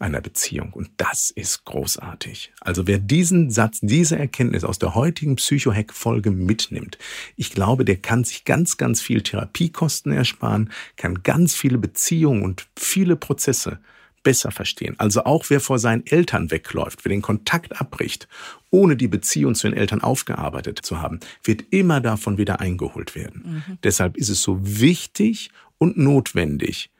einer 0.02 0.20
Beziehung. 0.20 0.72
Und 0.72 0.90
das 0.96 1.30
ist 1.30 1.64
großartig. 1.64 2.52
Also 2.60 2.86
wer 2.86 2.98
diesen 2.98 3.50
Satz, 3.50 3.78
diese 3.80 4.18
Erkenntnis 4.18 4.64
aus 4.64 4.78
der 4.78 4.94
heutigen 4.94 5.36
Psychohack-Folge 5.36 6.30
mitnimmt, 6.30 6.98
ich 7.36 7.52
glaube, 7.52 7.84
der 7.84 7.96
kann 7.96 8.24
sich 8.24 8.44
ganz, 8.44 8.76
ganz 8.76 9.00
viel 9.00 9.22
Therapiekosten 9.22 10.12
ersparen, 10.12 10.70
kann 10.96 11.22
ganz 11.22 11.54
viele 11.54 11.78
Beziehungen 11.78 12.42
und 12.42 12.66
viele 12.76 13.16
Prozesse 13.16 13.78
besser 14.22 14.50
verstehen. 14.50 14.94
Also 14.98 15.24
auch 15.24 15.46
wer 15.48 15.60
vor 15.60 15.78
seinen 15.78 16.06
Eltern 16.06 16.50
wegläuft, 16.50 17.04
wer 17.04 17.10
den 17.10 17.22
Kontakt 17.22 17.80
abbricht, 17.80 18.28
ohne 18.70 18.96
die 18.96 19.08
Beziehung 19.08 19.54
zu 19.54 19.68
den 19.68 19.76
Eltern 19.76 20.00
aufgearbeitet 20.00 20.80
zu 20.82 21.00
haben, 21.00 21.20
wird 21.42 21.64
immer 21.70 22.00
davon 22.00 22.38
wieder 22.38 22.60
eingeholt 22.60 23.14
werden. 23.14 23.64
Mhm. 23.66 23.78
Deshalb 23.82 24.16
ist 24.16 24.28
es 24.28 24.42
so 24.42 24.58
wichtig 24.62 25.50
und 25.78 25.98
notwendig, 25.98 26.91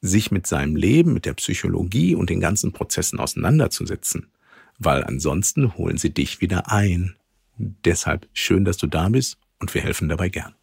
sich 0.00 0.30
mit 0.30 0.46
seinem 0.46 0.76
Leben, 0.76 1.12
mit 1.12 1.26
der 1.26 1.34
Psychologie 1.34 2.14
und 2.14 2.30
den 2.30 2.40
ganzen 2.40 2.72
Prozessen 2.72 3.18
auseinanderzusetzen, 3.20 4.28
weil 4.78 5.04
ansonsten 5.04 5.76
holen 5.76 5.98
sie 5.98 6.10
dich 6.10 6.40
wieder 6.40 6.70
ein. 6.70 7.16
Deshalb 7.58 8.28
schön, 8.32 8.64
dass 8.64 8.78
du 8.78 8.86
da 8.86 9.08
bist 9.08 9.36
und 9.58 9.74
wir 9.74 9.82
helfen 9.82 10.08
dabei 10.08 10.28
gern. 10.30 10.54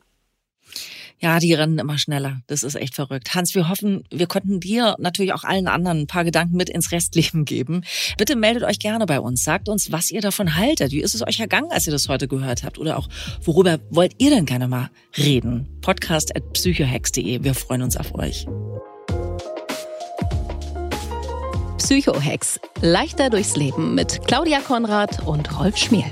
Ja, 1.19 1.39
die 1.39 1.53
rennen 1.53 1.79
immer 1.79 1.97
schneller. 1.97 2.41
Das 2.45 2.61
ist 2.61 2.75
echt 2.75 2.93
verrückt. 2.93 3.33
Hans, 3.33 3.55
wir 3.55 3.69
hoffen, 3.69 4.03
wir 4.11 4.27
konnten 4.27 4.59
dir 4.59 4.95
natürlich 4.99 5.33
auch 5.33 5.43
allen 5.43 5.67
anderen 5.67 6.01
ein 6.01 6.07
paar 6.07 6.23
Gedanken 6.23 6.55
mit 6.57 6.69
ins 6.69 6.91
Restleben 6.91 7.43
geben. 7.43 7.81
Bitte 8.17 8.35
meldet 8.35 8.63
euch 8.63 8.77
gerne 8.77 9.07
bei 9.07 9.19
uns. 9.19 9.43
Sagt 9.43 9.67
uns, 9.67 9.91
was 9.91 10.11
ihr 10.11 10.21
davon 10.21 10.55
haltet. 10.55 10.91
Wie 10.91 11.01
ist 11.01 11.15
es 11.15 11.25
euch 11.25 11.39
ergangen, 11.39 11.71
als 11.71 11.87
ihr 11.87 11.93
das 11.93 12.07
heute 12.07 12.27
gehört 12.27 12.63
habt? 12.63 12.77
Oder 12.77 12.97
auch, 12.97 13.09
worüber 13.41 13.79
wollt 13.89 14.13
ihr 14.19 14.29
denn 14.29 14.45
gerne 14.45 14.67
mal 14.67 14.91
reden? 15.17 15.67
Podcast 15.81 16.35
at 16.35 16.53
psychohex.de. 16.53 17.43
Wir 17.43 17.55
freuen 17.55 17.81
uns 17.81 17.97
auf 17.97 18.13
euch. 18.13 18.45
Psychohex. 21.87 22.59
Leichter 22.81 23.29
durchs 23.29 23.55
Leben 23.55 23.95
mit 23.95 24.19
Claudia 24.27 24.59
Konrad 24.59 25.25
und 25.25 25.47
Rolf 25.57 25.77
Schmiel. 25.77 26.11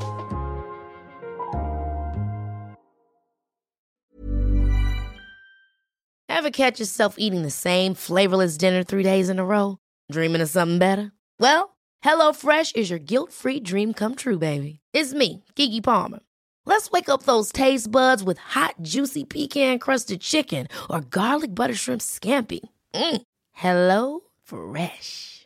Ever 6.29 6.49
catch 6.49 6.79
yourself 6.79 7.15
eating 7.17 7.41
the 7.41 7.51
same 7.51 7.93
flavorless 7.93 8.57
dinner 8.57 8.83
three 8.83 9.03
days 9.03 9.27
in 9.27 9.37
a 9.37 9.43
row? 9.43 9.77
Dreaming 10.09 10.39
of 10.39 10.49
something 10.49 10.79
better? 10.79 11.11
Well, 11.41 11.75
HelloFresh 12.05 12.73
is 12.77 12.89
your 12.89 12.99
guilt-free 12.99 13.59
dream 13.59 13.91
come 13.93 14.15
true, 14.15 14.37
baby. 14.39 14.79
It's 14.93 15.13
me, 15.13 15.43
Kiki 15.55 15.81
Palmer. 15.81 16.19
Let's 16.65 16.89
wake 16.89 17.09
up 17.09 17.23
those 17.23 17.51
taste 17.51 17.91
buds 17.91 18.23
with 18.23 18.37
hot, 18.37 18.75
juicy 18.81 19.25
pecan 19.25 19.79
crusted 19.79 20.21
chicken 20.21 20.69
or 20.89 21.01
garlic 21.01 21.53
butter 21.53 21.75
shrimp 21.75 21.99
scampi. 22.01 22.61
Mm. 22.93 23.21
Hello 23.51 24.21
Fresh. 24.43 25.34